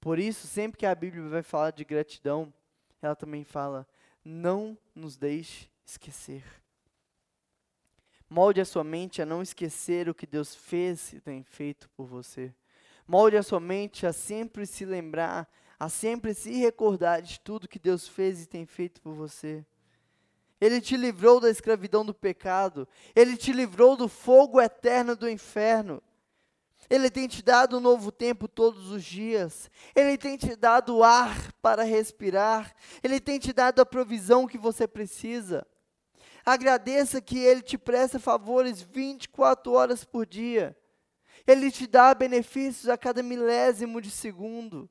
Por 0.00 0.18
isso, 0.18 0.46
sempre 0.46 0.78
que 0.78 0.86
a 0.86 0.94
Bíblia 0.94 1.28
vai 1.28 1.42
falar 1.42 1.70
de 1.70 1.84
gratidão, 1.84 2.52
ela 3.00 3.16
também 3.16 3.44
fala 3.44 3.86
não 4.24 4.76
nos 4.94 5.16
deixe 5.16 5.68
esquecer. 5.84 6.44
Molde 8.28 8.60
a 8.60 8.64
sua 8.64 8.82
mente 8.82 9.20
a 9.20 9.26
não 9.26 9.42
esquecer 9.42 10.08
o 10.08 10.14
que 10.14 10.26
Deus 10.26 10.54
fez 10.54 11.12
e 11.12 11.20
tem 11.20 11.42
feito 11.42 11.90
por 11.90 12.06
você. 12.06 12.54
Molde 13.06 13.36
a 13.36 13.42
sua 13.42 13.60
mente 13.60 14.06
a 14.06 14.12
sempre 14.12 14.64
se 14.64 14.84
lembrar, 14.84 15.46
a 15.78 15.88
sempre 15.88 16.32
se 16.32 16.52
recordar 16.52 17.20
de 17.20 17.38
tudo 17.40 17.68
que 17.68 17.78
Deus 17.78 18.08
fez 18.08 18.42
e 18.42 18.46
tem 18.46 18.64
feito 18.64 19.02
por 19.02 19.12
você. 19.12 19.64
Ele 20.62 20.80
te 20.80 20.96
livrou 20.96 21.40
da 21.40 21.50
escravidão 21.50 22.06
do 22.06 22.14
pecado. 22.14 22.86
Ele 23.16 23.36
te 23.36 23.52
livrou 23.52 23.96
do 23.96 24.08
fogo 24.08 24.60
eterno 24.60 25.16
do 25.16 25.28
inferno. 25.28 26.00
Ele 26.92 27.10
tem 27.10 27.26
te 27.26 27.42
dado 27.42 27.78
um 27.78 27.80
novo 27.80 28.12
tempo 28.12 28.46
todos 28.46 28.90
os 28.90 29.02
dias. 29.02 29.70
Ele 29.96 30.18
tem 30.18 30.36
te 30.36 30.54
dado 30.54 31.02
ar 31.02 31.50
para 31.62 31.84
respirar. 31.84 32.76
Ele 33.02 33.18
tem 33.18 33.38
te 33.38 33.50
dado 33.50 33.80
a 33.80 33.86
provisão 33.86 34.46
que 34.46 34.58
você 34.58 34.86
precisa. 34.86 35.66
Agradeça 36.44 37.18
que 37.18 37.38
Ele 37.38 37.62
te 37.62 37.78
presta 37.78 38.18
favores 38.18 38.82
24 38.82 39.72
horas 39.72 40.04
por 40.04 40.26
dia. 40.26 40.76
Ele 41.46 41.70
te 41.70 41.86
dá 41.86 42.14
benefícios 42.14 42.90
a 42.90 42.98
cada 42.98 43.22
milésimo 43.22 43.98
de 43.98 44.10
segundo. 44.10 44.86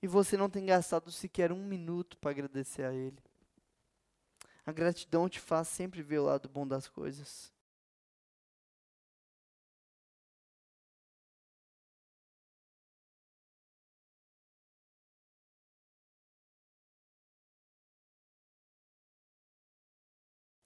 E 0.00 0.06
você 0.06 0.36
não 0.36 0.48
tem 0.48 0.66
gastado 0.66 1.10
sequer 1.10 1.50
um 1.50 1.66
minuto 1.66 2.16
para 2.16 2.30
agradecer 2.30 2.84
a 2.84 2.94
Ele. 2.94 3.18
A 4.64 4.70
gratidão 4.70 5.28
te 5.28 5.40
faz 5.40 5.66
sempre 5.66 6.00
ver 6.00 6.20
o 6.20 6.26
lado 6.26 6.48
bom 6.48 6.64
das 6.64 6.86
coisas. 6.86 7.55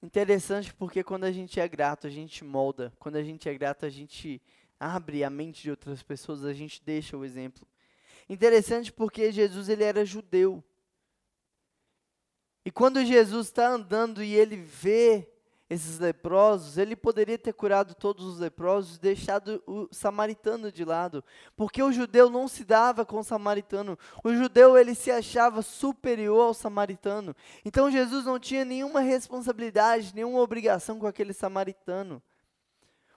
Interessante 0.03 0.73
porque 0.73 1.05
quando 1.05 1.25
a 1.25 1.33
gente 1.33 1.61
é 1.61 1.69
grato, 1.69 2.07
a 2.07 2.11
gente 2.11 2.43
molda. 2.43 2.93
Quando 2.99 3.17
a 3.17 3.23
gente 3.23 3.49
é 3.49 3.55
grato, 3.55 3.85
a 3.85 3.91
gente 3.91 4.41
abre 4.79 5.23
a 5.23 5.29
mente 5.29 5.63
de 5.63 5.71
outras 5.71 6.03
pessoas, 6.03 6.45
a 6.45 6.55
gente 6.55 6.83
deixa 6.83 7.17
o 7.17 7.25
exemplo. 7.25 7.67
Interessante 8.29 8.91
porque 8.91 9.31
Jesus 9.31 9.69
ele 9.69 9.85
era 9.85 10.05
judeu. 10.05 10.65
E 12.65 12.71
quando 12.71 13.05
Jesus 13.05 13.49
está 13.49 13.69
andando 13.69 14.23
e 14.23 14.35
ele 14.35 14.57
vê 14.57 15.29
esses 15.71 16.01
leprosos, 16.01 16.77
ele 16.77 16.97
poderia 16.97 17.39
ter 17.39 17.53
curado 17.53 17.95
todos 17.95 18.27
os 18.27 18.41
leprosos 18.41 18.97
e 18.97 19.01
deixado 19.01 19.63
o 19.65 19.87
samaritano 19.93 20.73
de 20.73 20.85
lado, 20.85 21.25
porque 21.57 21.81
o 21.81 21.93
judeu 21.93 22.29
não 22.29 22.49
se 22.49 22.65
dava 22.65 23.07
com 23.07 23.21
o 23.21 23.25
samaritano. 23.25 23.97
O 24.25 24.35
judeu 24.35 24.77
ele 24.77 24.97
se 24.97 25.13
achava 25.13 25.63
superior 25.63 26.49
ao 26.49 26.55
samaritano. 26.55 27.37
Então 27.65 27.89
Jesus 27.89 28.25
não 28.25 28.37
tinha 28.37 28.65
nenhuma 28.65 29.01
responsabilidade, 29.01 30.13
nenhuma 30.13 30.41
obrigação 30.41 30.99
com 30.99 31.07
aquele 31.07 31.33
samaritano. 31.33 32.21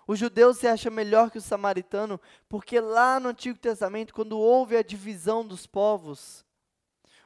O 0.06 0.16
judeu 0.16 0.54
se 0.54 0.68
acha 0.68 0.92
melhor 0.92 1.32
que 1.32 1.39
o 1.39 1.42
samaritano, 1.42 2.22
porque 2.48 2.80
lá 2.80 3.20
no 3.20 3.30
Antigo 3.30 3.58
Testamento, 3.58 4.13
quando 4.13 4.38
houve 4.38 4.78
a 4.78 4.84
divisão 4.84 5.48
dos 5.48 5.66
povos, 5.66 6.42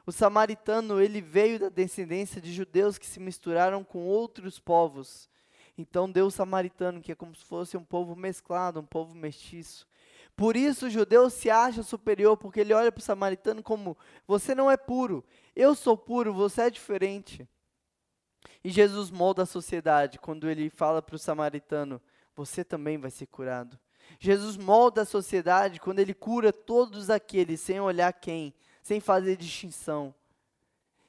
o 0.08 0.12
samaritano, 0.12 1.02
ele 1.02 1.20
veio 1.20 1.60
da 1.60 1.68
descendência 1.68 2.40
de 2.40 2.50
judeus 2.50 2.96
que 2.96 3.04
se 3.04 3.20
misturaram 3.20 3.84
com 3.84 4.06
outros 4.06 4.58
povos. 4.58 5.28
Então 5.76 6.10
deu 6.10 6.28
o 6.28 6.30
samaritano, 6.30 7.02
que 7.02 7.12
é 7.12 7.14
como 7.14 7.34
se 7.34 7.44
fosse 7.44 7.76
um 7.76 7.84
povo 7.84 8.16
mesclado, 8.16 8.80
um 8.80 8.86
povo 8.86 9.14
mestiço. 9.14 9.86
Por 10.34 10.56
isso 10.56 10.86
o 10.86 10.90
judeu 10.90 11.28
se 11.28 11.50
acha 11.50 11.82
superior, 11.82 12.38
porque 12.38 12.60
ele 12.60 12.72
olha 12.72 12.90
para 12.90 13.00
o 13.00 13.04
samaritano 13.04 13.62
como: 13.62 13.98
você 14.26 14.54
não 14.54 14.70
é 14.70 14.78
puro, 14.78 15.22
eu 15.54 15.74
sou 15.74 15.94
puro, 15.94 16.32
você 16.32 16.62
é 16.62 16.70
diferente. 16.70 17.46
E 18.64 18.70
Jesus 18.70 19.10
molda 19.10 19.42
a 19.42 19.46
sociedade 19.46 20.18
quando 20.18 20.48
ele 20.48 20.70
fala 20.70 21.02
para 21.02 21.16
o 21.16 21.18
samaritano: 21.18 22.00
você 22.34 22.64
também 22.64 22.96
vai 22.96 23.10
ser 23.10 23.26
curado. 23.26 23.78
Jesus 24.18 24.56
molda 24.56 25.02
a 25.02 25.04
sociedade 25.04 25.78
quando 25.78 25.98
ele 25.98 26.14
cura 26.14 26.50
todos 26.50 27.10
aqueles, 27.10 27.60
sem 27.60 27.78
olhar 27.78 28.10
quem, 28.14 28.54
sem 28.88 29.00
fazer 29.00 29.36
distinção. 29.36 30.14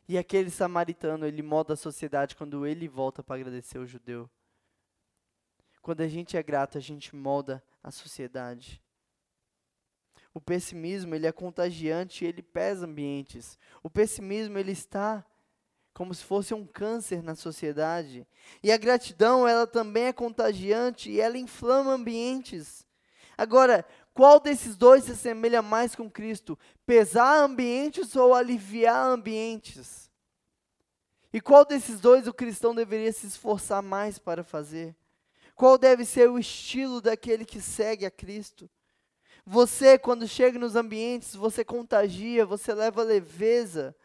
E 0.06 0.18
aquele 0.18 0.50
samaritano, 0.50 1.26
ele 1.26 1.42
molda 1.42 1.76
a 1.76 1.78
sociedade 1.78 2.36
quando 2.36 2.68
ele 2.68 2.90
volta 2.90 3.24
para 3.24 3.38
agradecer 3.38 3.80
o 3.80 3.88
judeu. 3.88 4.30
Quando 5.82 6.02
a 6.02 6.08
gente 6.10 6.36
é 6.36 6.44
grato, 6.44 6.78
a 6.78 6.82
gente 6.82 7.16
molda 7.16 7.64
a 7.82 7.90
sociedade. 7.90 8.84
O 10.34 10.42
pessimismo, 10.42 11.16
ele 11.16 11.26
é 11.26 11.32
contagiante, 11.32 12.26
ele 12.26 12.42
pesa 12.42 12.86
ambientes. 12.86 13.58
O 13.82 13.90
pessimismo, 13.90 14.58
ele 14.58 14.74
está 14.74 15.26
como 15.94 16.14
se 16.14 16.26
fosse 16.26 16.54
um 16.54 16.68
câncer 16.68 17.24
na 17.24 17.34
sociedade. 17.34 18.28
E 18.62 18.74
a 18.74 18.78
gratidão, 18.78 19.48
ela 19.48 19.66
também 19.66 20.08
é 20.08 20.14
contagiante 20.14 21.10
e 21.10 21.22
ela 21.22 21.38
inflama 21.38 21.94
ambientes. 21.94 22.86
Agora, 23.40 23.86
qual 24.14 24.40
desses 24.40 24.76
dois 24.76 25.06
se 25.06 25.12
assemelha 25.12 25.62
mais 25.62 25.96
com 25.96 26.10
Cristo? 26.10 26.58
Pesar 26.86 27.44
ambientes 27.44 28.16
ou 28.16 28.34
aliviar 28.34 29.06
ambientes? 29.06 30.10
E 31.32 31.40
qual 31.40 31.64
desses 31.64 32.00
dois 32.00 32.28
o 32.28 32.34
cristão 32.34 32.74
deveria 32.74 33.12
se 33.12 33.28
esforçar 33.28 33.82
mais 33.82 34.18
para 34.18 34.44
fazer? 34.44 34.96
Qual 35.56 35.78
deve 35.78 36.06
ser 36.06 36.30
o 36.30 36.40
estilo 36.40 37.02
daquele 37.02 37.46
que 37.46 37.62
segue 37.62 38.06
a 38.06 38.12
Cristo? 38.12 38.70
Você, 39.46 39.98
quando 39.98 40.28
chega 40.28 40.60
nos 40.60 40.76
ambientes, 40.76 41.36
você 41.36 41.64
contagia, 41.64 42.46
você 42.46 42.74
leva 42.74 43.04
leveza. 43.04 43.96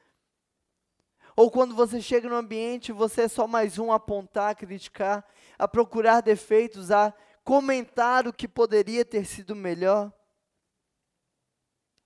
Ou 1.37 1.51
quando 1.51 1.75
você 1.75 2.01
chega 2.01 2.29
no 2.29 2.37
ambiente, 2.37 2.93
você 2.93 3.23
é 3.23 3.29
só 3.29 3.47
mais 3.47 3.79
um 3.79 3.91
a 3.91 3.97
apontar, 3.97 4.51
a 4.51 4.55
criticar, 4.55 5.27
a 5.59 5.67
procurar 5.67 6.21
defeitos, 6.21 6.91
a 6.91 7.13
comentar 7.45 8.27
o 8.27 8.33
que 8.33 8.49
poderia 8.49 9.05
ter 9.05 9.27
sido 9.27 9.55
melhor. 9.55 10.13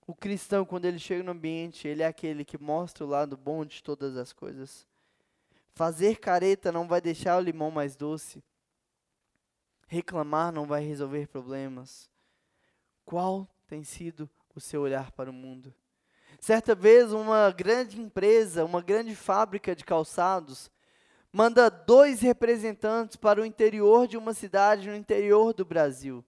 O 0.05 0.13
cristão, 0.13 0.65
quando 0.65 0.85
ele 0.85 0.99
chega 0.99 1.23
no 1.23 1.31
ambiente, 1.31 1.87
ele 1.87 2.03
é 2.03 2.07
aquele 2.07 2.43
que 2.43 2.57
mostra 2.57 3.05
o 3.05 3.07
lado 3.07 3.37
bom 3.37 3.63
de 3.63 3.81
todas 3.81 4.17
as 4.17 4.33
coisas. 4.33 4.85
Fazer 5.73 6.19
careta 6.19 6.71
não 6.71 6.87
vai 6.87 6.99
deixar 6.99 7.37
o 7.37 7.41
limão 7.41 7.71
mais 7.71 7.95
doce. 7.95 8.43
Reclamar 9.87 10.51
não 10.51 10.65
vai 10.65 10.83
resolver 10.83 11.27
problemas. 11.27 12.09
Qual 13.05 13.47
tem 13.67 13.83
sido 13.83 14.29
o 14.53 14.59
seu 14.59 14.81
olhar 14.81 15.11
para 15.11 15.29
o 15.29 15.33
mundo? 15.33 15.73
Certa 16.39 16.75
vez, 16.75 17.11
uma 17.11 17.51
grande 17.51 17.99
empresa, 17.99 18.65
uma 18.65 18.81
grande 18.81 19.15
fábrica 19.15 19.75
de 19.75 19.83
calçados, 19.83 20.69
manda 21.31 21.69
dois 21.69 22.21
representantes 22.21 23.15
para 23.15 23.41
o 23.41 23.45
interior 23.45 24.07
de 24.07 24.17
uma 24.17 24.33
cidade 24.33 24.87
no 24.87 24.95
interior 24.95 25.53
do 25.53 25.63
Brasil. 25.63 26.23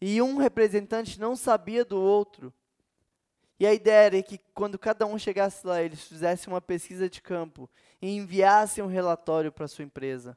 E 0.00 0.20
um 0.22 0.36
representante 0.36 1.20
não 1.20 1.36
sabia 1.36 1.84
do 1.84 2.00
outro. 2.00 2.52
E 3.58 3.66
a 3.66 3.74
ideia 3.74 4.06
era 4.06 4.22
que 4.22 4.40
quando 4.54 4.78
cada 4.78 5.04
um 5.04 5.18
chegasse 5.18 5.66
lá, 5.66 5.82
eles 5.82 6.04
fizessem 6.04 6.52
uma 6.52 6.62
pesquisa 6.62 7.10
de 7.10 7.20
campo 7.20 7.68
e 8.00 8.16
enviassem 8.16 8.82
um 8.82 8.86
relatório 8.86 9.52
para 9.52 9.68
sua 9.68 9.84
empresa. 9.84 10.36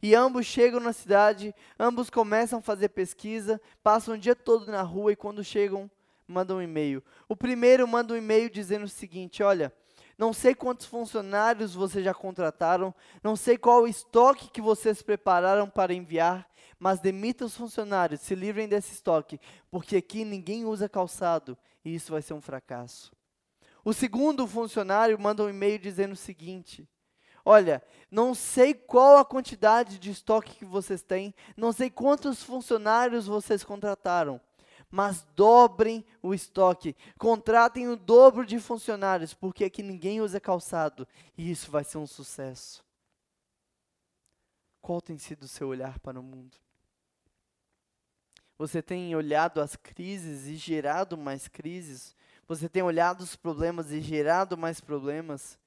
E 0.00 0.14
ambos 0.14 0.46
chegam 0.46 0.78
na 0.78 0.92
cidade, 0.92 1.54
ambos 1.78 2.10
começam 2.10 2.60
a 2.60 2.62
fazer 2.62 2.88
pesquisa, 2.88 3.60
passam 3.82 4.14
o 4.14 4.18
dia 4.18 4.34
todo 4.34 4.70
na 4.70 4.82
rua 4.82 5.12
e 5.12 5.16
quando 5.16 5.42
chegam, 5.42 5.90
mandam 6.26 6.58
um 6.58 6.62
e-mail. 6.62 7.02
O 7.28 7.36
primeiro 7.36 7.86
manda 7.86 8.14
um 8.14 8.16
e-mail 8.16 8.48
dizendo 8.48 8.84
o 8.84 8.88
seguinte: 8.88 9.42
Olha, 9.42 9.72
não 10.18 10.32
sei 10.32 10.54
quantos 10.54 10.86
funcionários 10.86 11.74
vocês 11.74 12.04
já 12.04 12.14
contrataram, 12.14 12.94
não 13.22 13.36
sei 13.36 13.56
qual 13.56 13.86
estoque 13.86 14.50
que 14.50 14.60
vocês 14.60 15.02
prepararam 15.02 15.68
para 15.68 15.94
enviar, 15.94 16.48
mas 16.78 16.98
demita 16.98 17.44
os 17.44 17.56
funcionários, 17.56 18.20
se 18.20 18.34
livrem 18.34 18.68
desse 18.68 18.92
estoque, 18.92 19.40
porque 19.70 19.96
aqui 19.96 20.24
ninguém 20.24 20.64
usa 20.64 20.88
calçado 20.88 21.56
e 21.84 21.94
isso 21.94 22.12
vai 22.12 22.22
ser 22.22 22.34
um 22.34 22.40
fracasso. 22.40 23.12
O 23.84 23.92
segundo 23.92 24.46
funcionário 24.46 25.18
manda 25.18 25.42
um 25.42 25.48
e-mail 25.48 25.78
dizendo 25.78 26.12
o 26.12 26.16
seguinte: 26.16 26.88
Olha, 27.44 27.82
não 28.10 28.34
sei 28.34 28.72
qual 28.72 29.18
a 29.18 29.24
quantidade 29.24 29.98
de 29.98 30.10
estoque 30.10 30.56
que 30.56 30.64
vocês 30.64 31.02
têm, 31.02 31.34
não 31.56 31.72
sei 31.72 31.90
quantos 31.90 32.42
funcionários 32.42 33.26
vocês 33.26 33.64
contrataram, 33.64 34.40
mas 34.92 35.26
dobrem 35.34 36.04
o 36.22 36.34
estoque, 36.34 36.94
contratem 37.18 37.88
o 37.88 37.96
dobro 37.96 38.44
de 38.44 38.60
funcionários, 38.60 39.32
porque 39.32 39.64
aqui 39.64 39.82
ninguém 39.82 40.20
usa 40.20 40.38
calçado 40.38 41.08
e 41.36 41.50
isso 41.50 41.70
vai 41.70 41.82
ser 41.82 41.96
um 41.96 42.06
sucesso. 42.06 42.84
Qual 44.82 45.00
tem 45.00 45.16
sido 45.16 45.44
o 45.44 45.48
seu 45.48 45.68
olhar 45.68 45.98
para 46.00 46.20
o 46.20 46.22
mundo? 46.22 46.58
Você 48.58 48.82
tem 48.82 49.16
olhado 49.16 49.62
as 49.62 49.76
crises 49.76 50.46
e 50.46 50.56
gerado 50.56 51.16
mais 51.16 51.48
crises? 51.48 52.14
Você 52.46 52.68
tem 52.68 52.82
olhado 52.82 53.22
os 53.22 53.34
problemas 53.34 53.90
e 53.90 54.00
gerado 54.02 54.58
mais 54.58 54.78
problemas? 54.78 55.58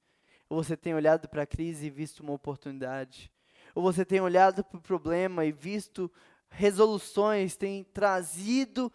Ou 0.48 0.64
você 0.64 0.78
tem 0.78 0.94
olhado 0.94 1.28
para 1.28 1.42
a 1.42 1.48
crise 1.48 1.88
e 1.88 1.90
visto 1.90 2.20
uma 2.20 2.34
oportunidade? 2.34 3.32
Ou 3.74 3.82
você 3.82 4.06
tem 4.06 4.22
olhado 4.22 4.64
para 4.64 4.78
o 4.78 4.82
problema 4.82 5.46
e 5.46 5.52
visto 5.52 6.12
resoluções, 6.56 7.56
tem 7.56 7.84
trazido 7.84 8.92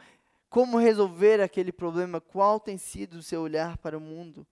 como 0.51 0.79
resolver 0.79 1.41
aquele 1.41 1.71
problema? 1.71 2.21
Qual 2.21 2.59
tem 2.59 2.77
sido 2.77 3.15
o 3.15 3.23
seu 3.23 3.41
olhar 3.41 3.79
para 3.79 3.97
o 3.97 4.01
mundo? 4.01 4.45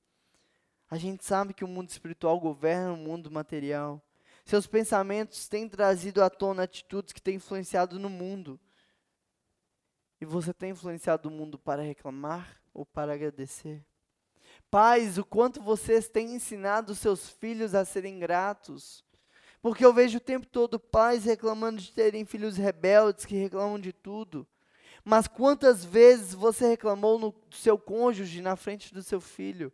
A 0.89 0.97
gente 0.97 1.25
sabe 1.25 1.53
que 1.53 1.65
o 1.65 1.69
mundo 1.69 1.91
espiritual 1.91 2.39
governa 2.39 2.93
o 2.93 2.97
mundo 2.97 3.31
material. 3.31 4.01
Seus 4.45 4.67
pensamentos 4.67 5.49
têm 5.49 5.69
trazido 5.69 6.23
à 6.23 6.31
tona 6.31 6.63
atitudes 6.63 7.13
que 7.13 7.21
têm 7.21 7.35
influenciado 7.35 7.99
no 7.99 8.09
mundo. 8.09 8.59
E 10.21 10.25
você 10.25 10.55
tem 10.55 10.71
influenciado 10.71 11.29
o 11.29 11.33
mundo 11.33 11.59
para 11.59 11.83
reclamar 11.83 12.61
ou 12.73 12.87
para 12.87 13.13
agradecer? 13.13 13.85
Pais, 14.71 15.19
o 15.19 15.25
quanto 15.25 15.61
vocês 15.61 16.09
têm 16.09 16.37
ensinado 16.37 16.95
seus 16.95 17.29
filhos 17.29 17.75
a 17.75 17.85
serem 17.85 18.21
gratos. 18.21 19.05
Porque 19.61 19.85
eu 19.85 19.93
vejo 19.93 20.19
o 20.19 20.21
tempo 20.21 20.47
todo 20.47 20.79
pais 20.79 21.25
reclamando 21.25 21.81
de 21.81 21.93
terem 21.93 22.25
filhos 22.25 22.57
rebeldes 22.57 23.25
que 23.25 23.35
reclamam 23.35 23.81
de 23.81 23.93
tudo. 23.93 24.47
Mas 25.05 25.27
quantas 25.27 25.85
vezes 25.85 26.35
você 26.35 26.69
reclamou 26.69 27.19
no 27.19 27.35
seu 27.51 27.79
cônjuge 27.79 28.41
na 28.41 28.57
frente 28.57 28.93
do 28.93 29.03
seu 29.03 29.21
filho? 29.21 29.73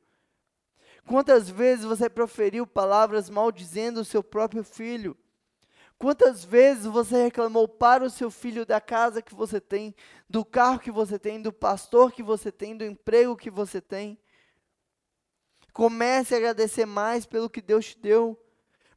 Quantas 1.07 1.49
vezes 1.51 1.85
você 1.85 2.09
proferiu 2.09 2.67
palavras 2.67 3.29
maldizendo 3.29 4.01
o 4.01 4.05
seu 4.05 4.23
próprio 4.23 4.65
filho? 4.65 5.17
Quantas 5.99 6.45
vezes 6.45 6.87
você 6.87 7.23
reclamou 7.25 7.69
para 7.69 8.05
o 8.05 8.11
seu 8.11 8.31
filho 8.31 8.67
da 8.67 8.81
casa 8.81 9.23
que 9.23 9.35
você 9.35 9.61
tem, 9.61 9.95
do 10.29 10.45
carro 10.45 10.79
que 10.79 10.91
você 10.91 11.19
tem, 11.19 11.41
do 11.41 11.53
pastor 11.53 12.13
que 12.13 12.23
você 12.23 12.51
tem, 12.51 12.77
do 12.77 12.85
emprego 12.85 13.37
que 13.37 13.51
você 13.51 13.81
tem? 13.81 14.19
Comece 15.73 16.35
a 16.35 16.39
agradecer 16.39 16.87
mais 16.87 17.27
pelo 17.27 17.51
que 17.51 17.61
Deus 17.61 17.87
te 17.87 17.99
deu. 17.99 18.39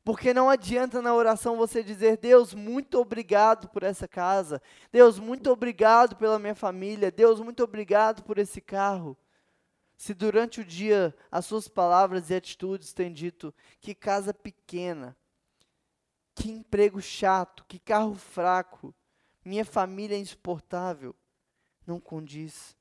Porque 0.08 0.34
não 0.34 0.50
adianta 0.50 1.02
na 1.02 1.14
oração 1.14 1.58
você 1.58 1.84
dizer, 1.84 2.16
Deus, 2.16 2.54
muito 2.54 2.98
obrigado 2.98 3.68
por 3.68 3.84
essa 3.84 4.08
casa. 4.08 4.62
Deus, 4.90 5.20
muito 5.20 5.52
obrigado 5.52 6.16
pela 6.16 6.40
minha 6.40 6.56
família. 6.56 7.12
Deus, 7.12 7.42
muito 7.42 7.62
obrigado 7.62 8.24
por 8.24 8.38
esse 8.38 8.62
carro. 8.62 9.18
Se 9.98 10.14
durante 10.14 10.62
o 10.62 10.64
dia 10.64 11.14
as 11.30 11.46
suas 11.46 11.68
palavras 11.68 12.30
e 12.30 12.36
atitudes 12.36 12.94
têm 12.94 13.12
dito, 13.12 13.54
que 13.82 13.94
casa 13.94 14.34
pequena, 14.34 15.14
Que 16.34 16.52
emprego 16.52 17.02
chato, 17.02 17.66
que 17.68 17.78
carro 17.78 18.16
fraco, 18.16 18.96
minha 19.44 19.66
família 19.66 20.16
é 20.16 20.20
insuportável. 20.20 21.14
Não 21.86 22.00
condiz. 22.00 22.78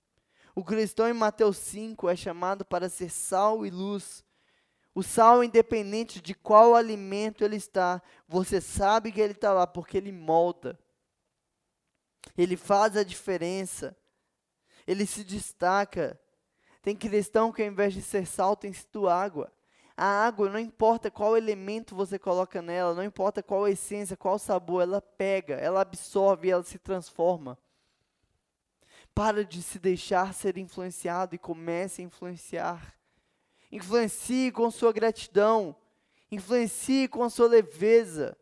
O 0.55 0.63
cristão 0.63 1.09
em 1.09 1.13
Mateus 1.13 1.57
5 1.57 2.09
é 2.09 2.15
chamado 2.15 2.65
para 2.65 2.89
ser 2.89 3.11
sal 3.11 3.67
e 3.67 3.71
luz. 3.71 4.25
O 4.97 5.03
sal, 5.03 5.45
independente 5.45 6.23
de 6.23 6.33
qual 6.35 6.75
alimento 6.75 7.45
ele 7.45 7.57
está, 7.57 8.01
você 8.27 8.63
sabe 8.63 9.13
que 9.13 9.21
ele 9.21 9.35
está 9.35 9.53
lá 9.53 9.67
porque 9.67 9.99
ele 9.99 10.11
molda. 10.11 10.79
Ele 12.35 12.57
faz 12.57 12.97
a 12.97 13.03
diferença. 13.05 13.95
Ele 14.87 15.05
se 15.05 15.23
destaca. 15.23 16.19
Tem 16.81 16.97
cristão 16.97 17.53
que 17.53 17.61
ao 17.61 17.69
invés 17.69 17.93
de 17.93 18.01
ser 18.01 18.27
sal 18.27 18.57
tem 18.57 18.73
sido 18.73 19.07
água. 19.07 19.53
A 19.95 20.07
água, 20.07 20.49
não 20.49 20.59
importa 20.59 21.11
qual 21.11 21.37
elemento 21.37 21.95
você 21.95 22.19
coloca 22.19 22.63
nela, 22.63 22.95
não 22.95 23.05
importa 23.05 23.43
qual 23.43 23.69
essência, 23.69 24.17
qual 24.17 24.39
sabor, 24.39 24.81
ela 24.81 25.03
pega, 25.03 25.57
ela 25.57 25.83
absorve, 25.83 26.49
ela 26.49 26.63
se 26.63 26.79
transforma. 26.79 27.59
Para 29.15 29.45
de 29.45 29.63
se 29.63 29.79
deixar 29.79 30.33
ser 30.33 30.57
influenciado 30.57 31.35
e 31.35 31.39
comece 31.39 32.01
a 32.01 32.05
influenciar. 32.07 32.97
Influencie 33.71 34.53
com 34.53 34.71
sua 34.71 34.93
gratidão. 34.93 35.77
Influencie 36.31 37.09
com 37.09 37.23
a 37.23 37.31
sua 37.31 37.49
leveza. 37.49 38.37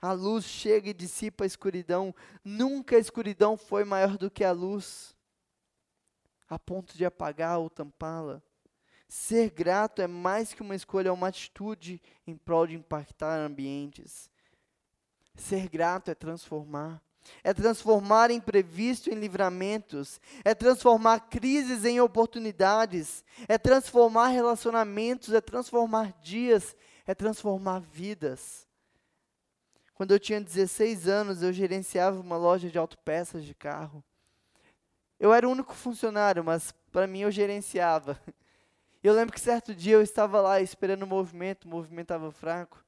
A 0.00 0.12
luz 0.12 0.44
chega 0.44 0.90
e 0.90 0.94
dissipa 0.94 1.44
a 1.44 1.46
escuridão. 1.46 2.14
Nunca 2.44 2.96
a 2.96 2.98
escuridão 2.98 3.56
foi 3.56 3.84
maior 3.84 4.16
do 4.16 4.30
que 4.30 4.42
a 4.42 4.52
luz, 4.52 5.14
a 6.48 6.58
ponto 6.58 6.96
de 6.96 7.04
apagar 7.04 7.58
ou 7.58 7.68
tampá-la. 7.68 8.42
Ser 9.06 9.50
grato 9.50 10.00
é 10.00 10.06
mais 10.06 10.54
que 10.54 10.62
uma 10.62 10.74
escolha, 10.74 11.08
é 11.08 11.12
uma 11.12 11.28
atitude 11.28 12.00
em 12.26 12.36
prol 12.36 12.66
de 12.66 12.76
impactar 12.76 13.38
ambientes. 13.38 14.30
Ser 15.34 15.68
grato 15.68 16.10
é 16.10 16.14
transformar. 16.14 17.02
É 17.42 17.52
transformar 17.52 18.30
imprevisto 18.30 19.10
em 19.10 19.14
livramentos. 19.14 20.20
É 20.44 20.54
transformar 20.54 21.20
crises 21.20 21.84
em 21.84 22.00
oportunidades. 22.00 23.24
É 23.48 23.58
transformar 23.58 24.28
relacionamentos. 24.28 25.32
É 25.32 25.40
transformar 25.40 26.12
dias. 26.20 26.76
É 27.06 27.14
transformar 27.14 27.80
vidas. 27.80 28.66
Quando 29.94 30.12
eu 30.12 30.18
tinha 30.18 30.40
16 30.40 31.08
anos, 31.08 31.42
eu 31.42 31.52
gerenciava 31.52 32.18
uma 32.18 32.36
loja 32.36 32.70
de 32.70 32.78
autopeças 32.78 33.44
de 33.44 33.54
carro. 33.54 34.02
Eu 35.18 35.34
era 35.34 35.46
o 35.46 35.50
único 35.50 35.74
funcionário, 35.74 36.42
mas 36.42 36.72
para 36.90 37.06
mim 37.06 37.20
eu 37.20 37.30
gerenciava. 37.30 38.18
Eu 39.02 39.14
lembro 39.14 39.32
que 39.32 39.40
certo 39.40 39.74
dia 39.74 39.94
eu 39.94 40.02
estava 40.02 40.42
lá 40.42 40.60
esperando 40.60 41.04
o 41.04 41.06
movimento, 41.06 41.64
o 41.64 41.68
movimento 41.68 42.12
estava 42.12 42.30
fraco. 42.30 42.84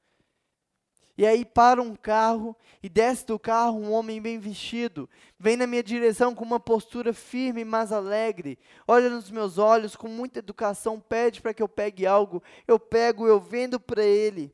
E 1.17 1.25
aí 1.25 1.45
para 1.45 1.81
um 1.81 1.95
carro 1.95 2.55
e 2.81 2.89
desce 2.89 3.25
do 3.25 3.37
carro 3.37 3.77
um 3.77 3.91
homem 3.91 4.21
bem 4.21 4.39
vestido, 4.39 5.07
vem 5.37 5.55
na 5.55 5.67
minha 5.67 5.83
direção 5.83 6.33
com 6.33 6.43
uma 6.43 6.59
postura 6.59 7.13
firme, 7.13 7.63
mas 7.63 7.91
alegre, 7.91 8.57
olha 8.87 9.09
nos 9.09 9.29
meus 9.29 9.57
olhos 9.57 9.95
com 9.95 10.07
muita 10.07 10.39
educação, 10.39 10.99
pede 10.99 11.39
para 11.39 11.53
que 11.53 11.61
eu 11.61 11.69
pegue 11.69 12.07
algo, 12.07 12.41
eu 12.67 12.79
pego, 12.79 13.27
eu 13.27 13.39
vendo 13.39 13.79
para 13.79 14.03
ele 14.03 14.53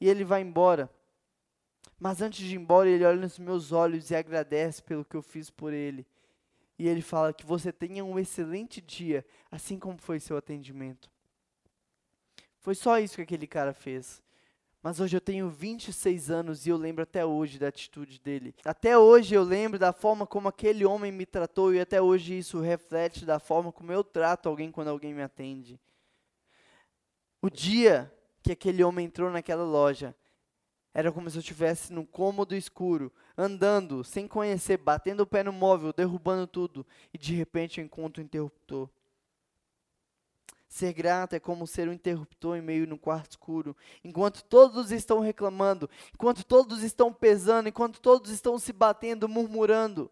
e 0.00 0.08
ele 0.08 0.24
vai 0.24 0.40
embora. 0.40 0.90
Mas 1.98 2.20
antes 2.20 2.44
de 2.44 2.54
ir 2.54 2.58
embora, 2.58 2.88
ele 2.88 3.04
olha 3.04 3.20
nos 3.20 3.38
meus 3.38 3.70
olhos 3.70 4.10
e 4.10 4.16
agradece 4.16 4.82
pelo 4.82 5.04
que 5.04 5.16
eu 5.16 5.22
fiz 5.22 5.48
por 5.48 5.72
ele. 5.72 6.06
E 6.76 6.88
ele 6.88 7.02
fala 7.02 7.32
que 7.32 7.46
você 7.46 7.72
tenha 7.72 8.04
um 8.04 8.18
excelente 8.18 8.80
dia, 8.80 9.24
assim 9.50 9.78
como 9.78 9.96
foi 9.96 10.18
seu 10.18 10.36
atendimento. 10.36 11.08
Foi 12.58 12.74
só 12.74 12.98
isso 12.98 13.14
que 13.16 13.22
aquele 13.22 13.46
cara 13.46 13.72
fez. 13.72 14.23
Mas 14.84 15.00
hoje 15.00 15.16
eu 15.16 15.20
tenho 15.22 15.48
26 15.48 16.30
anos 16.30 16.66
e 16.66 16.68
eu 16.68 16.76
lembro 16.76 17.04
até 17.04 17.24
hoje 17.24 17.58
da 17.58 17.68
atitude 17.68 18.20
dele. 18.20 18.54
Até 18.66 18.98
hoje 18.98 19.34
eu 19.34 19.42
lembro 19.42 19.78
da 19.78 19.94
forma 19.94 20.26
como 20.26 20.46
aquele 20.46 20.84
homem 20.84 21.10
me 21.10 21.24
tratou 21.24 21.72
e 21.72 21.80
até 21.80 22.02
hoje 22.02 22.36
isso 22.36 22.60
reflete 22.60 23.24
da 23.24 23.38
forma 23.38 23.72
como 23.72 23.90
eu 23.90 24.04
trato 24.04 24.46
alguém 24.46 24.70
quando 24.70 24.88
alguém 24.88 25.14
me 25.14 25.22
atende. 25.22 25.80
O 27.40 27.48
dia 27.48 28.12
que 28.42 28.52
aquele 28.52 28.84
homem 28.84 29.06
entrou 29.06 29.30
naquela 29.30 29.64
loja, 29.64 30.14
era 30.92 31.10
como 31.10 31.30
se 31.30 31.38
eu 31.38 31.40
estivesse 31.40 31.90
num 31.90 32.04
cômodo 32.04 32.54
escuro, 32.54 33.10
andando, 33.38 34.04
sem 34.04 34.28
conhecer, 34.28 34.76
batendo 34.76 35.22
o 35.22 35.26
pé 35.26 35.42
no 35.42 35.50
móvel, 35.50 35.94
derrubando 35.94 36.46
tudo, 36.46 36.86
e 37.10 37.16
de 37.16 37.34
repente 37.34 37.80
eu 37.80 37.86
encontro 37.86 38.22
o 38.22 38.24
interruptor. 38.26 38.90
Ser 40.74 40.92
grato 40.92 41.34
é 41.34 41.38
como 41.38 41.68
ser 41.68 41.88
um 41.88 41.92
interruptor 41.92 42.56
em 42.56 42.60
meio 42.60 42.84
no 42.84 42.98
quarto 42.98 43.30
escuro. 43.30 43.76
Enquanto 44.02 44.42
todos 44.42 44.90
estão 44.90 45.20
reclamando, 45.20 45.88
enquanto 46.12 46.44
todos 46.44 46.82
estão 46.82 47.12
pesando, 47.12 47.68
enquanto 47.68 48.00
todos 48.00 48.32
estão 48.32 48.58
se 48.58 48.72
batendo, 48.72 49.28
murmurando. 49.28 50.10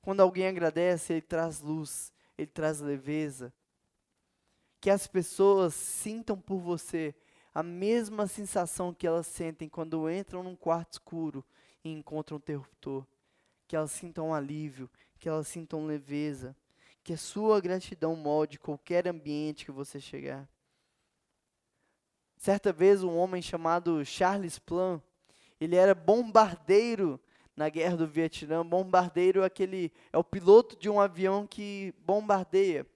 Quando 0.00 0.20
alguém 0.20 0.46
agradece, 0.46 1.14
ele 1.14 1.22
traz 1.22 1.60
luz, 1.60 2.12
ele 2.38 2.46
traz 2.46 2.78
leveza. 2.78 3.52
Que 4.80 4.88
as 4.88 5.08
pessoas 5.08 5.74
sintam 5.74 6.38
por 6.38 6.60
você 6.60 7.12
a 7.52 7.64
mesma 7.64 8.28
sensação 8.28 8.94
que 8.94 9.04
elas 9.04 9.26
sentem 9.26 9.68
quando 9.68 10.08
entram 10.08 10.44
num 10.44 10.54
quarto 10.54 10.92
escuro 10.92 11.44
e 11.82 11.90
encontram 11.90 12.36
um 12.36 12.38
interruptor. 12.38 13.04
Que 13.66 13.74
elas 13.74 13.90
sintam 13.90 14.32
alívio, 14.32 14.88
que 15.18 15.28
elas 15.28 15.48
sintam 15.48 15.86
leveza. 15.86 16.54
Que 17.02 17.12
a 17.14 17.18
sua 17.18 17.60
gratidão 17.60 18.14
molde 18.14 18.58
qualquer 18.58 19.08
ambiente 19.08 19.64
que 19.64 19.70
você 19.70 20.00
chegar. 20.00 20.48
Certa 22.36 22.72
vez, 22.72 23.02
um 23.02 23.16
homem 23.16 23.42
chamado 23.42 24.04
Charles 24.04 24.58
Plan, 24.58 25.02
ele 25.60 25.74
era 25.74 25.94
bombardeiro 25.94 27.20
na 27.56 27.68
guerra 27.68 27.96
do 27.96 28.06
Vietnã. 28.06 28.64
Bombardeiro 28.64 29.42
é 29.42 29.46
aquele 29.46 29.92
é 30.12 30.16
o 30.16 30.22
piloto 30.22 30.76
de 30.78 30.88
um 30.88 31.00
avião 31.00 31.46
que 31.46 31.92
bombardeia. 31.98 32.86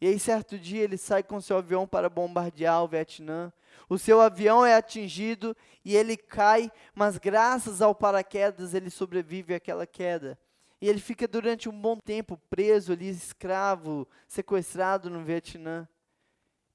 E 0.00 0.08
aí 0.08 0.18
certo 0.18 0.58
dia 0.58 0.82
ele 0.82 0.98
sai 0.98 1.22
com 1.22 1.40
seu 1.40 1.58
avião 1.58 1.86
para 1.86 2.10
bombardear 2.10 2.82
o 2.82 2.88
Vietnã. 2.88 3.52
O 3.88 3.96
seu 3.96 4.20
avião 4.20 4.66
é 4.66 4.74
atingido 4.74 5.56
e 5.84 5.96
ele 5.96 6.16
cai, 6.16 6.72
mas 6.92 7.18
graças 7.18 7.80
ao 7.80 7.94
paraquedas 7.94 8.74
ele 8.74 8.90
sobrevive 8.90 9.54
àquela 9.54 9.86
queda. 9.86 10.36
E 10.82 10.88
ele 10.88 10.98
fica 10.98 11.28
durante 11.28 11.68
um 11.68 11.80
bom 11.80 11.96
tempo 11.96 12.36
preso 12.50 12.92
ali, 12.92 13.08
escravo, 13.08 14.04
sequestrado 14.26 15.08
no 15.08 15.22
Vietnã. 15.22 15.88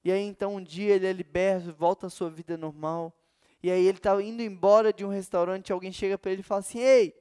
E 0.02 0.10
aí 0.10 0.22
então 0.22 0.56
um 0.56 0.64
dia 0.64 0.94
ele 0.94 1.06
é 1.06 1.12
liberto, 1.12 1.74
volta 1.74 2.06
à 2.06 2.10
sua 2.10 2.30
vida 2.30 2.56
normal. 2.56 3.12
E 3.62 3.70
aí 3.70 3.86
ele 3.86 3.98
está 3.98 4.18
indo 4.22 4.40
embora 4.40 4.94
de 4.94 5.04
um 5.04 5.10
restaurante, 5.10 5.74
alguém 5.74 5.92
chega 5.92 6.16
para 6.16 6.32
ele 6.32 6.40
e 6.40 6.42
fala 6.42 6.60
assim: 6.60 6.78
"Ei, 6.78 7.14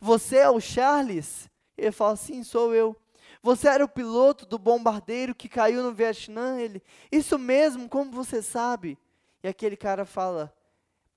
você 0.00 0.38
é 0.38 0.48
o 0.48 0.58
Charles?" 0.58 1.46
Ele 1.76 1.92
fala: 1.92 2.16
"Sim, 2.16 2.42
sou 2.42 2.74
eu." 2.74 2.96
Você 3.42 3.68
era 3.68 3.84
o 3.84 3.88
piloto 3.88 4.46
do 4.46 4.58
bombardeiro 4.58 5.34
que 5.34 5.46
caiu 5.46 5.82
no 5.82 5.92
Vietnã? 5.92 6.58
Ele, 6.58 6.82
isso 7.12 7.38
mesmo, 7.38 7.86
como 7.86 8.10
você 8.12 8.40
sabe? 8.40 8.96
E 9.42 9.48
aquele 9.48 9.76
cara 9.76 10.06
fala: 10.06 10.50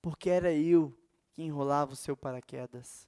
Porque 0.01 0.29
era 0.29 0.51
eu 0.51 0.93
que 1.31 1.43
enrolava 1.43 1.93
o 1.93 1.95
seu 1.95 2.17
paraquedas. 2.17 3.07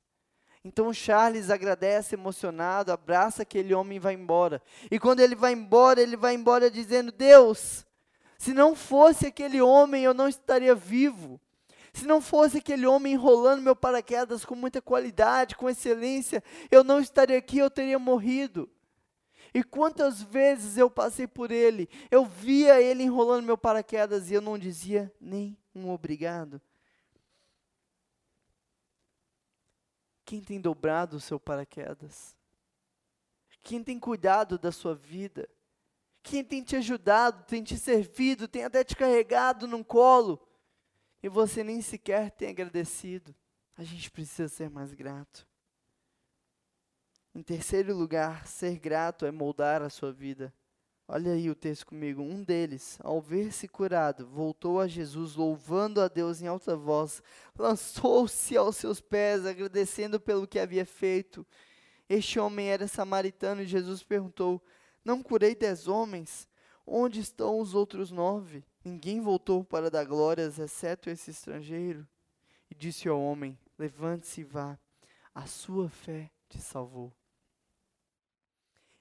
Então 0.66 0.92
Charles 0.92 1.52
agradece 1.52 2.16
emocionado, 2.16 2.92
abraça 2.92 3.44
aquele 3.44 3.72
homem 3.72 3.98
e 3.98 4.00
vai 4.00 4.16
embora. 4.16 4.60
E 4.90 4.98
quando 4.98 5.20
ele 5.20 5.36
vai 5.36 5.54
embora, 5.54 6.02
ele 6.02 6.18
vai 6.18 6.34
embora 6.34 6.72
dizendo: 6.72 7.12
Deus, 7.12 7.86
se 8.36 8.52
não 8.52 8.76
fosse 8.76 9.28
aquele 9.28 9.62
homem, 9.62 10.04
eu 10.04 10.14
não 10.14 10.28
estaria 10.28 10.74
vivo. 10.74 11.40
Se 11.94 12.08
não 12.08 12.20
fosse 12.20 12.58
aquele 12.58 12.88
homem 12.88 13.14
enrolando 13.14 13.62
meu 13.62 13.76
paraquedas 13.76 14.44
com 14.44 14.56
muita 14.56 14.82
qualidade, 14.82 15.56
com 15.56 15.70
excelência, 15.70 16.44
eu 16.72 16.84
não 16.84 17.00
estaria 17.00 17.38
aqui, 17.38 17.60
eu 17.60 17.70
teria 17.70 18.00
morrido. 18.00 18.68
E 19.54 19.64
quantas 19.64 20.20
vezes 20.20 20.80
eu 20.80 20.90
passei 20.90 21.28
por 21.28 21.52
ele, 21.52 21.88
eu 22.10 22.26
via 22.26 22.82
ele 22.82 23.04
enrolando 23.04 23.46
meu 23.46 23.58
paraquedas 23.58 24.32
e 24.32 24.34
eu 24.34 24.42
não 24.42 24.58
dizia 24.58 25.14
nem 25.22 25.56
um 25.76 25.92
obrigado. 25.92 26.60
Quem 30.26 30.42
tem 30.42 30.60
dobrado 30.60 31.18
o 31.18 31.20
seu 31.22 31.40
paraquedas? 31.40 32.36
Quem 33.62 33.84
tem 33.84 34.00
cuidado 34.00 34.58
da 34.58 34.72
sua 34.72 34.96
vida? 34.96 35.48
Quem 36.24 36.44
tem 36.44 36.64
te 36.64 36.76
ajudado, 36.76 37.44
tem 37.46 37.64
te 37.64 37.78
servido, 37.78 38.48
tem 38.48 38.64
até 38.64 38.84
te 38.84 38.96
carregado 38.96 39.68
num 39.68 39.84
colo 39.84 40.42
e 41.22 41.30
você 41.30 41.64
nem 41.64 41.82
sequer 41.82 42.32
tem 42.32 42.50
agradecido? 42.50 43.34
A 43.78 43.84
gente 43.84 44.10
precisa 44.10 44.48
ser 44.48 44.70
mais 44.70 44.94
grato. 44.94 45.48
Em 47.34 47.44
terceiro 47.44 47.96
lugar, 47.96 48.48
ser 48.48 48.80
grato 48.80 49.26
é 49.26 49.32
moldar 49.32 49.82
a 49.82 49.90
sua 49.90 50.12
vida. 50.12 50.54
Olha 51.08 51.34
aí 51.34 51.50
o 51.52 51.56
texto 51.56 51.86
comigo. 51.86 52.22
Um 52.22 52.44
deles, 52.44 52.98
ao 53.02 53.22
ver-se 53.22 53.68
curado, 53.68 54.26
voltou 54.26 54.80
a 54.80 54.88
Jesus, 54.88 55.36
louvando 55.36 56.02
a 56.02 56.08
Deus 56.08 56.42
em 56.42 56.48
alta 56.48 56.76
voz, 56.76 57.22
lançou-se 57.58 58.58
aos 58.58 58.76
seus 58.78 59.00
pés, 59.00 59.46
agradecendo 59.46 60.20
pelo 60.20 60.48
que 60.48 60.58
havia 60.58 60.86
feito. 60.86 61.46
Este 62.10 62.40
homem 62.40 62.70
era 62.70 62.88
samaritano 62.88 63.62
e 63.62 63.68
Jesus 63.68 64.02
perguntou: 64.02 64.62
Não 65.04 65.22
curei 65.22 65.54
dez 65.56 65.88
homens? 65.88 66.48
Onde 66.88 67.20
estão 67.20 67.60
os 67.60 67.74
outros 67.74 68.12
nove? 68.12 68.64
Ninguém 68.84 69.20
voltou 69.20 69.64
para 69.64 69.90
dar 69.90 70.06
glórias, 70.06 70.60
exceto 70.60 71.10
esse 71.10 71.32
estrangeiro. 71.32 72.08
e 72.70 72.76
disse 72.76 73.08
ao 73.08 73.22
homem: 73.22 73.58
Levante-se 73.78 74.42
e 74.42 74.44
vá, 74.44 74.80
a 75.34 75.46
sua 75.46 75.88
fé 75.88 76.32
te 76.50 76.60
salvou. 76.60 77.12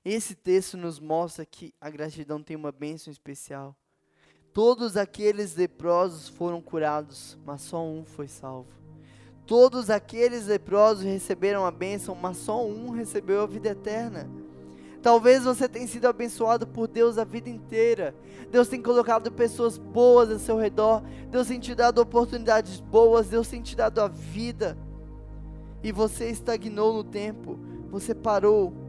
Esse 0.05 0.35
texto 0.35 0.77
nos 0.77 1.01
mostra 1.01 1.47
que 1.47 1.73
a 1.81 1.89
gratidão 1.89 2.43
tem 2.43 2.55
uma 2.57 2.71
bênção 2.71 3.11
especial. 3.11 3.75
Todos 4.53 4.97
aqueles 4.97 5.57
leprosos 5.57 6.29
foram 6.29 6.61
curados, 6.61 7.39
mas 7.45 7.63
só 7.63 7.83
um 7.83 8.05
foi 8.05 8.29
salvo. 8.29 8.69
Todos 9.47 9.91
aqueles 9.91 10.47
leprosos 10.47 11.05
receberam 11.05 11.65
a 11.65 11.71
bênção, 11.71 12.15
mas 12.15 12.37
só 12.37 12.65
um 12.65 12.91
recebeu 12.91 13.41
a 13.43 13.47
vida 13.47 13.71
eterna. 13.71 14.29
Talvez 15.03 15.45
você 15.45 15.69
tenha 15.69 15.87
sido 15.87 16.07
abençoado 16.07 16.67
por 16.67 16.87
Deus 16.87 17.19
a 17.19 17.25
vida 17.25 17.51
inteira. 17.51 18.15
Deus 18.51 18.69
tem 18.69 18.81
colocado 18.81 19.33
pessoas 19.33 19.77
boas 19.77 20.31
ao 20.31 20.39
seu 20.39 20.57
redor. 20.57 21.03
Deus 21.31 21.49
tem 21.49 21.61
te 21.61 21.75
dado 21.75 22.01
oportunidades 22.01 22.81
boas. 22.81 23.29
Deus 23.29 23.49
tem 23.49 23.61
te 23.61 23.77
dado 23.77 24.01
a 24.01 24.09
vida. 24.09 24.79
E 25.83 25.93
você 25.93 26.31
estagnou 26.31 26.95
no 26.95 27.05
tempo. 27.05 27.59
Você 27.91 28.15
parou. 28.15 28.84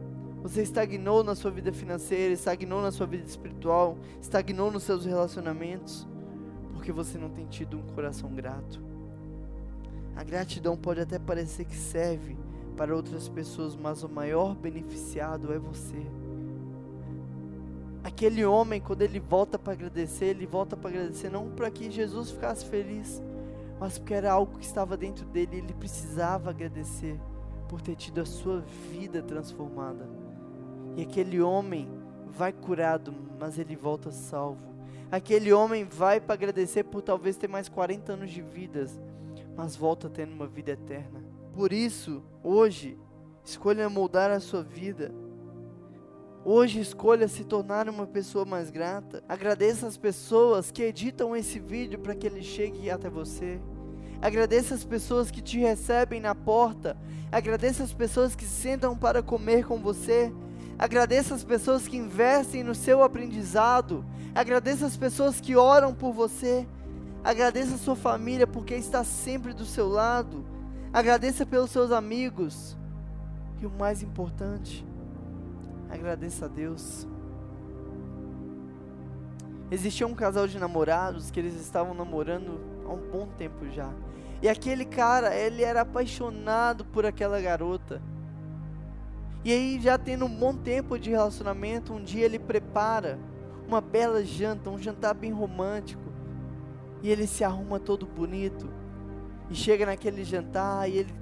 Você 0.46 0.62
estagnou 0.62 1.24
na 1.24 1.34
sua 1.34 1.50
vida 1.50 1.72
financeira, 1.72 2.32
estagnou 2.32 2.80
na 2.80 2.92
sua 2.92 3.04
vida 3.04 3.24
espiritual, 3.24 3.98
estagnou 4.22 4.70
nos 4.70 4.84
seus 4.84 5.04
relacionamentos, 5.04 6.06
porque 6.72 6.92
você 6.92 7.18
não 7.18 7.28
tem 7.28 7.46
tido 7.46 7.76
um 7.76 7.82
coração 7.96 8.32
grato. 8.32 8.80
A 10.14 10.22
gratidão 10.22 10.76
pode 10.76 11.00
até 11.00 11.18
parecer 11.18 11.64
que 11.64 11.74
serve 11.74 12.36
para 12.76 12.94
outras 12.94 13.28
pessoas, 13.28 13.74
mas 13.74 14.04
o 14.04 14.08
maior 14.08 14.54
beneficiado 14.54 15.52
é 15.52 15.58
você. 15.58 16.06
Aquele 18.04 18.44
homem, 18.44 18.80
quando 18.80 19.02
ele 19.02 19.18
volta 19.18 19.58
para 19.58 19.72
agradecer, 19.72 20.26
ele 20.26 20.46
volta 20.46 20.76
para 20.76 20.90
agradecer 20.90 21.28
não 21.28 21.50
para 21.50 21.72
que 21.72 21.90
Jesus 21.90 22.30
ficasse 22.30 22.64
feliz, 22.66 23.20
mas 23.80 23.98
porque 23.98 24.14
era 24.14 24.30
algo 24.30 24.56
que 24.58 24.64
estava 24.64 24.96
dentro 24.96 25.26
dele, 25.26 25.56
ele 25.56 25.74
precisava 25.74 26.50
agradecer 26.50 27.18
por 27.68 27.82
ter 27.82 27.96
tido 27.96 28.20
a 28.20 28.24
sua 28.24 28.60
vida 28.92 29.20
transformada. 29.20 30.25
E 30.96 31.02
aquele 31.02 31.40
homem 31.40 31.88
vai 32.26 32.52
curado, 32.52 33.14
mas 33.38 33.58
ele 33.58 33.76
volta 33.76 34.10
salvo. 34.10 34.74
Aquele 35.12 35.52
homem 35.52 35.84
vai 35.84 36.20
para 36.20 36.34
agradecer 36.34 36.84
por 36.84 37.02
talvez 37.02 37.36
ter 37.36 37.48
mais 37.48 37.68
40 37.68 38.14
anos 38.14 38.30
de 38.30 38.42
vida, 38.42 38.86
mas 39.54 39.76
volta 39.76 40.08
tendo 40.08 40.32
uma 40.32 40.46
vida 40.46 40.72
eterna. 40.72 41.22
Por 41.54 41.72
isso, 41.72 42.22
hoje, 42.42 42.98
escolha 43.44 43.88
moldar 43.88 44.30
a 44.30 44.40
sua 44.40 44.62
vida. 44.62 45.14
Hoje 46.44 46.80
escolha 46.80 47.28
se 47.28 47.44
tornar 47.44 47.88
uma 47.88 48.06
pessoa 48.06 48.44
mais 48.44 48.70
grata. 48.70 49.22
Agradeça 49.28 49.86
as 49.86 49.96
pessoas 49.96 50.70
que 50.70 50.82
editam 50.82 51.36
esse 51.36 51.58
vídeo 51.58 51.98
para 51.98 52.14
que 52.14 52.26
ele 52.26 52.42
chegue 52.42 52.90
até 52.90 53.10
você. 53.10 53.60
Agradeça 54.20 54.74
as 54.74 54.84
pessoas 54.84 55.30
que 55.30 55.42
te 55.42 55.58
recebem 55.58 56.20
na 56.20 56.34
porta. 56.34 56.96
Agradeça 57.30 57.82
as 57.82 57.92
pessoas 57.92 58.34
que 58.34 58.44
sentam 58.44 58.96
para 58.96 59.22
comer 59.22 59.66
com 59.66 59.78
você. 59.78 60.32
Agradeça 60.78 61.34
as 61.34 61.42
pessoas 61.42 61.88
que 61.88 61.96
investem 61.96 62.62
no 62.62 62.74
seu 62.74 63.02
aprendizado. 63.02 64.04
Agradeça 64.34 64.86
as 64.86 64.96
pessoas 64.96 65.40
que 65.40 65.56
oram 65.56 65.94
por 65.94 66.12
você. 66.12 66.66
Agradeça 67.24 67.74
a 67.74 67.78
sua 67.78 67.96
família 67.96 68.46
porque 68.46 68.74
está 68.74 69.02
sempre 69.02 69.52
do 69.52 69.64
seu 69.64 69.88
lado. 69.88 70.44
Agradeça 70.92 71.46
pelos 71.46 71.70
seus 71.70 71.90
amigos. 71.90 72.76
E 73.60 73.66
o 73.66 73.70
mais 73.70 74.02
importante, 74.02 74.86
agradeça 75.90 76.44
a 76.44 76.48
Deus. 76.48 77.06
Existia 79.70 80.06
um 80.06 80.14
casal 80.14 80.46
de 80.46 80.58
namorados 80.58 81.30
que 81.30 81.40
eles 81.40 81.54
estavam 81.54 81.94
namorando 81.94 82.60
há 82.84 82.92
um 82.92 83.10
bom 83.10 83.26
tempo 83.38 83.68
já. 83.70 83.90
E 84.42 84.48
aquele 84.48 84.84
cara, 84.84 85.34
ele 85.34 85.62
era 85.62 85.80
apaixonado 85.80 86.84
por 86.84 87.06
aquela 87.06 87.40
garota. 87.40 88.00
E 89.46 89.52
aí, 89.52 89.80
já 89.80 89.96
tendo 89.96 90.24
um 90.24 90.36
bom 90.36 90.52
tempo 90.56 90.98
de 90.98 91.10
relacionamento, 91.10 91.92
um 91.92 92.02
dia 92.02 92.24
ele 92.24 92.36
prepara 92.36 93.16
uma 93.64 93.80
bela 93.80 94.24
janta, 94.24 94.68
um 94.70 94.76
jantar 94.76 95.14
bem 95.14 95.30
romântico. 95.30 96.02
E 97.00 97.08
ele 97.08 97.28
se 97.28 97.44
arruma 97.44 97.78
todo 97.78 98.04
bonito 98.04 98.68
e 99.48 99.54
chega 99.54 99.86
naquele 99.86 100.24
jantar 100.24 100.90
e 100.90 100.98
ele 100.98 101.14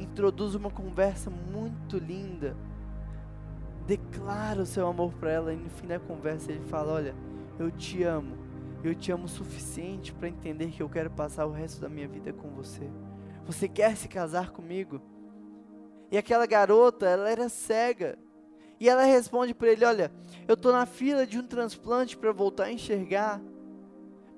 introduz 0.00 0.54
uma 0.54 0.70
conversa 0.70 1.28
muito 1.28 1.98
linda. 1.98 2.56
Declara 3.86 4.62
o 4.62 4.66
seu 4.66 4.86
amor 4.86 5.12
para 5.12 5.30
ela 5.30 5.52
e 5.52 5.56
no 5.56 5.68
fim 5.68 5.86
da 5.86 6.00
conversa 6.00 6.52
ele 6.52 6.64
fala: 6.64 6.94
Olha, 6.94 7.14
eu 7.58 7.70
te 7.70 8.02
amo. 8.02 8.38
Eu 8.82 8.94
te 8.94 9.12
amo 9.12 9.26
o 9.26 9.28
suficiente 9.28 10.14
para 10.14 10.30
entender 10.30 10.70
que 10.70 10.82
eu 10.82 10.88
quero 10.88 11.10
passar 11.10 11.44
o 11.44 11.52
resto 11.52 11.82
da 11.82 11.90
minha 11.90 12.08
vida 12.08 12.32
com 12.32 12.48
você. 12.48 12.88
Você 13.44 13.68
quer 13.68 13.94
se 13.98 14.08
casar 14.08 14.50
comigo? 14.50 14.98
E 16.10 16.16
aquela 16.16 16.46
garota, 16.46 17.06
ela 17.06 17.30
era 17.30 17.48
cega. 17.48 18.18
E 18.78 18.88
ela 18.88 19.04
responde 19.04 19.54
para 19.54 19.72
ele: 19.72 19.84
Olha, 19.84 20.12
eu 20.46 20.54
estou 20.54 20.72
na 20.72 20.86
fila 20.86 21.26
de 21.26 21.38
um 21.38 21.46
transplante 21.46 22.16
para 22.16 22.32
voltar 22.32 22.64
a 22.64 22.72
enxergar. 22.72 23.40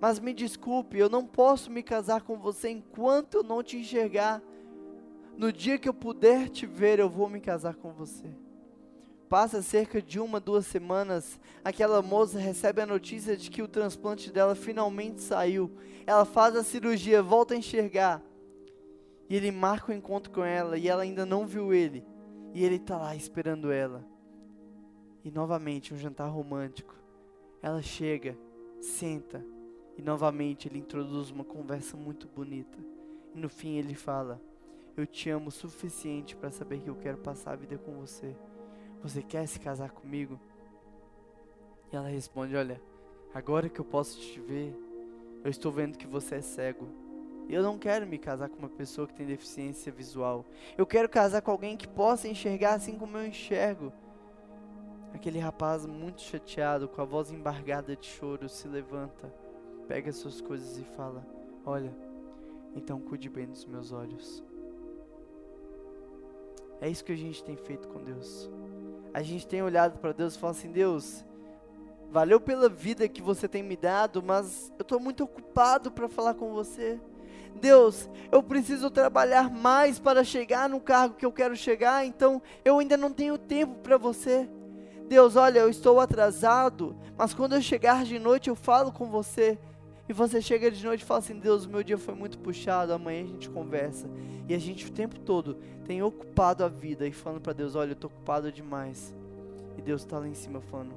Mas 0.01 0.21
me 0.21 0.33
desculpe, 0.33 0.97
eu 0.97 1.09
não 1.09 1.27
posso 1.27 1.71
me 1.71 1.83
casar 1.83 2.23
com 2.23 2.39
você 2.39 2.71
enquanto 2.71 3.39
eu 3.39 3.43
não 3.43 3.63
te 3.63 3.77
enxergar. 3.77 4.41
No 5.37 5.53
dia 5.53 5.79
que 5.79 5.89
eu 5.89 5.95
puder 5.95 6.49
te 6.49 6.67
ver, 6.67 6.99
eu 6.99 7.09
vou 7.09 7.29
me 7.29 7.41
casar 7.41 7.75
com 7.75 7.93
você. 7.93 8.29
Passa 9.29 9.61
cerca 9.61 10.01
de 10.01 10.19
uma, 10.19 10.41
duas 10.41 10.67
semanas, 10.67 11.39
aquela 11.63 12.01
moça 12.01 12.39
recebe 12.39 12.81
a 12.81 12.87
notícia 12.87 13.37
de 13.37 13.51
que 13.51 13.61
o 13.61 13.69
transplante 13.69 14.33
dela 14.33 14.55
finalmente 14.55 15.21
saiu. 15.21 15.71
Ela 16.07 16.25
faz 16.25 16.57
a 16.57 16.63
cirurgia, 16.63 17.23
volta 17.23 17.55
a 17.55 17.57
enxergar. 17.57 18.23
E 19.29 19.37
ele 19.37 19.51
marca 19.51 19.93
o 19.93 19.95
um 19.95 19.99
encontro 19.99 20.33
com 20.33 20.45
ela 20.45 20.79
e 20.79 20.89
ela 20.89 21.03
ainda 21.03 21.27
não 21.27 21.47
viu 21.47 21.75
ele. 21.75 22.05
E 22.55 22.65
ele 22.65 22.77
está 22.77 22.97
lá 22.97 23.15
esperando 23.15 23.71
ela. 23.71 24.05
E 25.25 25.31
novamente 25.31 25.93
um 25.93 25.99
jantar 25.99 26.29
romântico. 26.29 26.95
Ela 27.61 27.83
chega, 27.83 28.39
senta, 28.81 29.45
e 29.97 30.03
novamente 30.03 30.69
ele 30.69 30.79
introduz 30.79 31.31
uma 31.31 31.45
conversa 31.45 31.97
muito 31.97 32.29
bonita. 32.29 32.79
E 33.35 33.39
no 33.39 33.49
fim 33.49 33.77
ele 33.77 33.95
fala: 33.95 34.41
Eu 34.97 35.07
te 35.07 35.29
amo 35.29 35.49
o 35.49 35.53
suficiente 35.53 36.37
para 36.37 36.51
saber 36.51 36.81
que 36.81 36.89
eu 36.89 36.95
quero 36.95 37.19
passar 37.19 37.53
a 37.53 37.57
vida 37.57 37.77
com 37.77 37.93
você. 37.99 38.35
Você 39.03 39.23
quer 39.23 39.47
se 39.47 39.59
casar 39.61 39.91
comigo? 39.91 40.41
E 41.93 41.97
ela 41.97 42.09
responde: 42.09 42.57
Olha, 42.57 42.81
agora 43.35 43.69
que 43.69 43.81
eu 43.81 43.85
posso 43.85 44.19
te 44.21 44.41
ver, 44.41 44.73
eu 45.45 45.51
estou 45.51 45.73
vendo 45.73 45.99
que 45.99 46.07
você 46.07 46.37
é 46.37 46.41
cego. 46.41 46.89
Eu 47.49 47.63
não 47.63 47.79
quero 47.79 48.07
me 48.07 48.19
casar 48.19 48.49
com 48.49 48.59
uma 48.59 48.69
pessoa 48.69 49.07
que 49.07 49.15
tem 49.15 49.27
deficiência 49.27 49.91
visual. 49.91 50.45
Eu 50.77 50.87
quero 50.87 51.09
casar 51.09 51.41
com 51.41 51.51
alguém 51.51 51.77
que 51.77 51.89
possa 51.89 52.29
enxergar 52.29 52.75
assim 52.75 52.99
como 52.99 53.17
eu 53.17 53.27
enxergo. 53.27 53.93
Aquele 55.15 55.39
rapaz, 55.39 55.87
muito 55.87 56.21
chateado, 56.21 56.89
com 56.89 57.01
a 57.01 57.05
voz 57.05 57.33
embargada 57.33 57.97
de 57.97 58.07
choro, 58.07 58.49
se 58.49 58.69
levanta 58.69 59.33
pega 59.89 60.13
suas 60.13 60.41
coisas 60.41 60.77
e 60.77 60.85
fala: 60.85 61.27
Olha, 61.65 61.93
então 62.77 63.01
cuide 63.01 63.29
bem 63.29 63.47
dos 63.47 63.65
meus 63.65 63.91
olhos. 63.91 64.45
É 66.81 66.89
isso 66.89 67.05
que 67.05 67.13
a 67.13 67.17
gente 67.17 67.43
tem 67.43 67.57
feito 67.57 67.89
com 67.89 68.05
Deus. 68.05 68.49
A 69.13 69.23
gente 69.23 69.49
tem 69.49 69.63
olhado 69.63 69.99
para 69.99 70.13
Deus 70.13 70.35
e 70.35 70.39
falado 70.39 70.57
assim: 70.57 70.71
Deus, 70.71 71.25
valeu 72.11 72.39
pela 72.39 72.69
vida 72.69 73.09
que 73.09 73.23
você 73.23 73.49
tem 73.49 73.63
me 73.63 73.77
dado, 73.77 74.23
mas 74.23 74.71
eu 74.79 74.83
estou 74.83 75.01
muito 75.01 75.25
ocupado 75.25 75.91
para 75.91 76.09
falar 76.09 76.35
com 76.35 76.53
você. 76.53 77.01
Deus, 77.61 78.09
eu 78.31 78.43
preciso 78.43 78.91
trabalhar 78.91 79.51
mais 79.51 79.99
para 79.99 80.23
chegar 80.23 80.69
no 80.69 80.81
cargo 80.81 81.17
que 81.17 81.27
eu 81.27 81.33
quero 81.33 81.57
chegar, 81.57 82.05
então 82.05 82.43
eu 82.65 82.79
ainda 82.79 82.97
não 82.97 83.13
tenho 83.13 83.39
tempo 83.39 83.75
para 83.77 83.97
você. 83.97 84.49
Deus, 85.09 85.37
olha, 85.37 85.61
eu 85.61 85.71
estou 85.71 85.99
atrasado, 86.01 86.95
mas 87.17 87.33
quando 87.33 87.55
eu 87.55 87.63
chegar 87.63 88.05
de 88.05 88.19
noite 88.19 88.49
eu 88.49 88.55
falo 88.55 88.93
com 88.93 89.07
você. 89.07 89.59
E 90.09 90.13
você 90.13 90.41
chega 90.41 90.71
de 90.71 90.85
noite 90.85 91.03
e 91.03 91.05
fala 91.05 91.21
assim: 91.21 91.39
Deus, 91.39 91.67
meu 91.67 91.83
dia 91.83 91.99
foi 91.99 92.15
muito 92.15 92.39
puxado, 92.39 92.93
amanhã 92.93 93.23
a 93.23 93.27
gente 93.27 93.51
conversa. 93.51 94.09
E 94.49 94.55
a 94.55 94.59
gente 94.59 94.87
o 94.87 94.91
tempo 94.91 95.19
todo 95.21 95.59
tem 95.85 96.03
ocupado 96.03 96.65
a 96.65 96.69
vida 96.69 97.07
e 97.07 97.13
falando 97.13 97.43
para 97.43 97.53
Deus: 97.53 97.75
Olha, 97.75 97.91
eu 97.91 97.93
estou 97.93 98.11
ocupado 98.11 98.51
demais. 98.51 99.15
E 99.77 99.83
Deus 99.83 100.03
está 100.03 100.19
lá 100.19 100.27
em 100.27 100.35
cima 100.35 100.61
falando: 100.61 100.95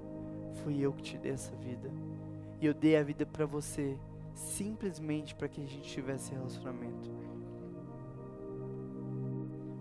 Fui 0.63 0.80
eu 0.80 0.93
que 0.93 1.03
te 1.03 1.17
dei 1.17 1.34
essa 1.34 1.53
vida. 1.57 1.91
E 2.61 2.65
eu 2.65 2.73
dei 2.73 2.95
a 2.95 3.03
vida 3.03 3.25
para 3.25 3.45
você 3.45 3.97
simplesmente 4.34 5.36
para 5.36 5.47
que 5.47 5.61
a 5.61 5.65
gente 5.65 5.89
tivesse 5.89 6.32
relacionamento. 6.32 7.09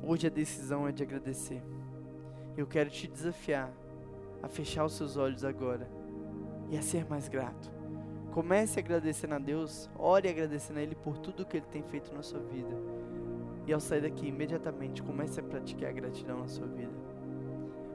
Hoje 0.03 0.27
a 0.27 0.31
decisão 0.31 0.89
é 0.89 0.93
de 0.93 1.03
agradecer. 1.03 1.63
Eu 2.57 2.67
quero 2.67 2.91
te 2.91 3.07
desafiar 3.07 3.73
a 4.43 4.49
fechar 4.49 4.85
os 4.85 4.95
seus 4.95 5.17
olhos 5.17 5.45
agora 5.45 5.89
e 6.71 6.77
a 6.77 6.83
ser 6.83 7.09
mais 7.09 7.29
grato. 7.29 7.71
Comece 8.33 8.79
agradecendo 8.79 9.35
a 9.35 9.39
Deus, 9.39 9.91
ore 9.99 10.29
agradecendo 10.29 10.79
a 10.79 10.83
Ele 10.83 10.95
por 10.95 11.19
tudo 11.19 11.45
que 11.45 11.57
Ele 11.57 11.67
tem 11.67 11.83
feito 11.83 12.15
na 12.15 12.23
sua 12.23 12.41
vida. 12.41 12.77
E 13.67 13.73
ao 13.73 13.81
sair 13.81 14.03
daqui, 14.03 14.29
imediatamente, 14.29 15.03
comece 15.03 15.41
a 15.41 15.43
praticar 15.43 15.91
a 15.91 15.93
gratidão 15.93 16.41
na 16.41 16.49
sua 16.49 16.67
vida. 16.67 16.93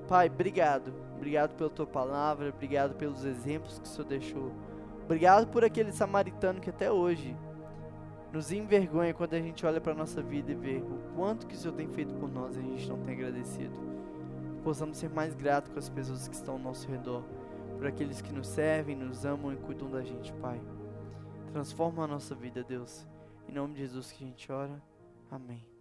Pai, 0.08 0.28
obrigado. 0.28 0.94
Obrigado 1.16 1.56
pela 1.56 1.70
tua 1.70 1.88
palavra, 1.88 2.50
obrigado 2.50 2.96
pelos 2.96 3.24
exemplos 3.26 3.80
que 3.80 3.86
o 3.86 3.88
Senhor 3.88 4.08
deixou. 4.08 4.52
Obrigado 5.06 5.48
por 5.48 5.64
aquele 5.64 5.92
samaritano 5.92 6.60
que 6.60 6.70
até 6.70 6.92
hoje 6.92 7.38
nos 8.34 8.52
envergonha 8.52 9.14
quando 9.14 9.36
a 9.36 9.40
gente 9.40 9.66
olha 9.66 9.80
para 9.80 9.94
a 9.94 9.96
nossa 9.96 10.22
vida 10.22 10.52
e 10.52 10.56
vê 10.56 10.78
o 10.78 11.16
quanto 11.16 11.46
que 11.48 11.54
o 11.54 11.58
Senhor 11.58 11.74
tem 11.74 11.88
feito 11.88 12.14
por 12.16 12.30
nós 12.30 12.58
e 12.58 12.60
a 12.60 12.64
gente 12.64 12.90
não 12.90 13.00
tem 13.00 13.14
agradecido. 13.14 13.74
Possamos 14.64 14.98
ser 14.98 15.10
mais 15.12 15.36
gratos 15.36 15.72
com 15.72 15.78
as 15.78 15.88
pessoas 15.88 16.28
que 16.28 16.34
estão 16.34 16.56
ao 16.56 16.60
nosso 16.60 16.90
redor, 16.90 17.24
por 17.78 17.86
aqueles 17.86 18.20
que 18.20 18.34
nos 18.34 18.48
servem, 18.48 18.96
nos 18.96 19.26
amam 19.26 19.54
e 19.54 19.58
cuidam 19.58 19.90
da 19.90 20.02
gente, 20.02 20.34
Pai. 20.34 20.60
Transforma 21.54 22.04
a 22.04 22.08
nossa 22.08 22.34
vida, 22.34 22.64
Deus. 22.64 23.08
Em 23.48 23.54
nome 23.54 23.76
de 23.76 23.82
Jesus 23.82 24.12
que 24.12 24.24
a 24.24 24.28
gente 24.28 24.52
ora. 24.52 24.82
Amém. 25.30 25.75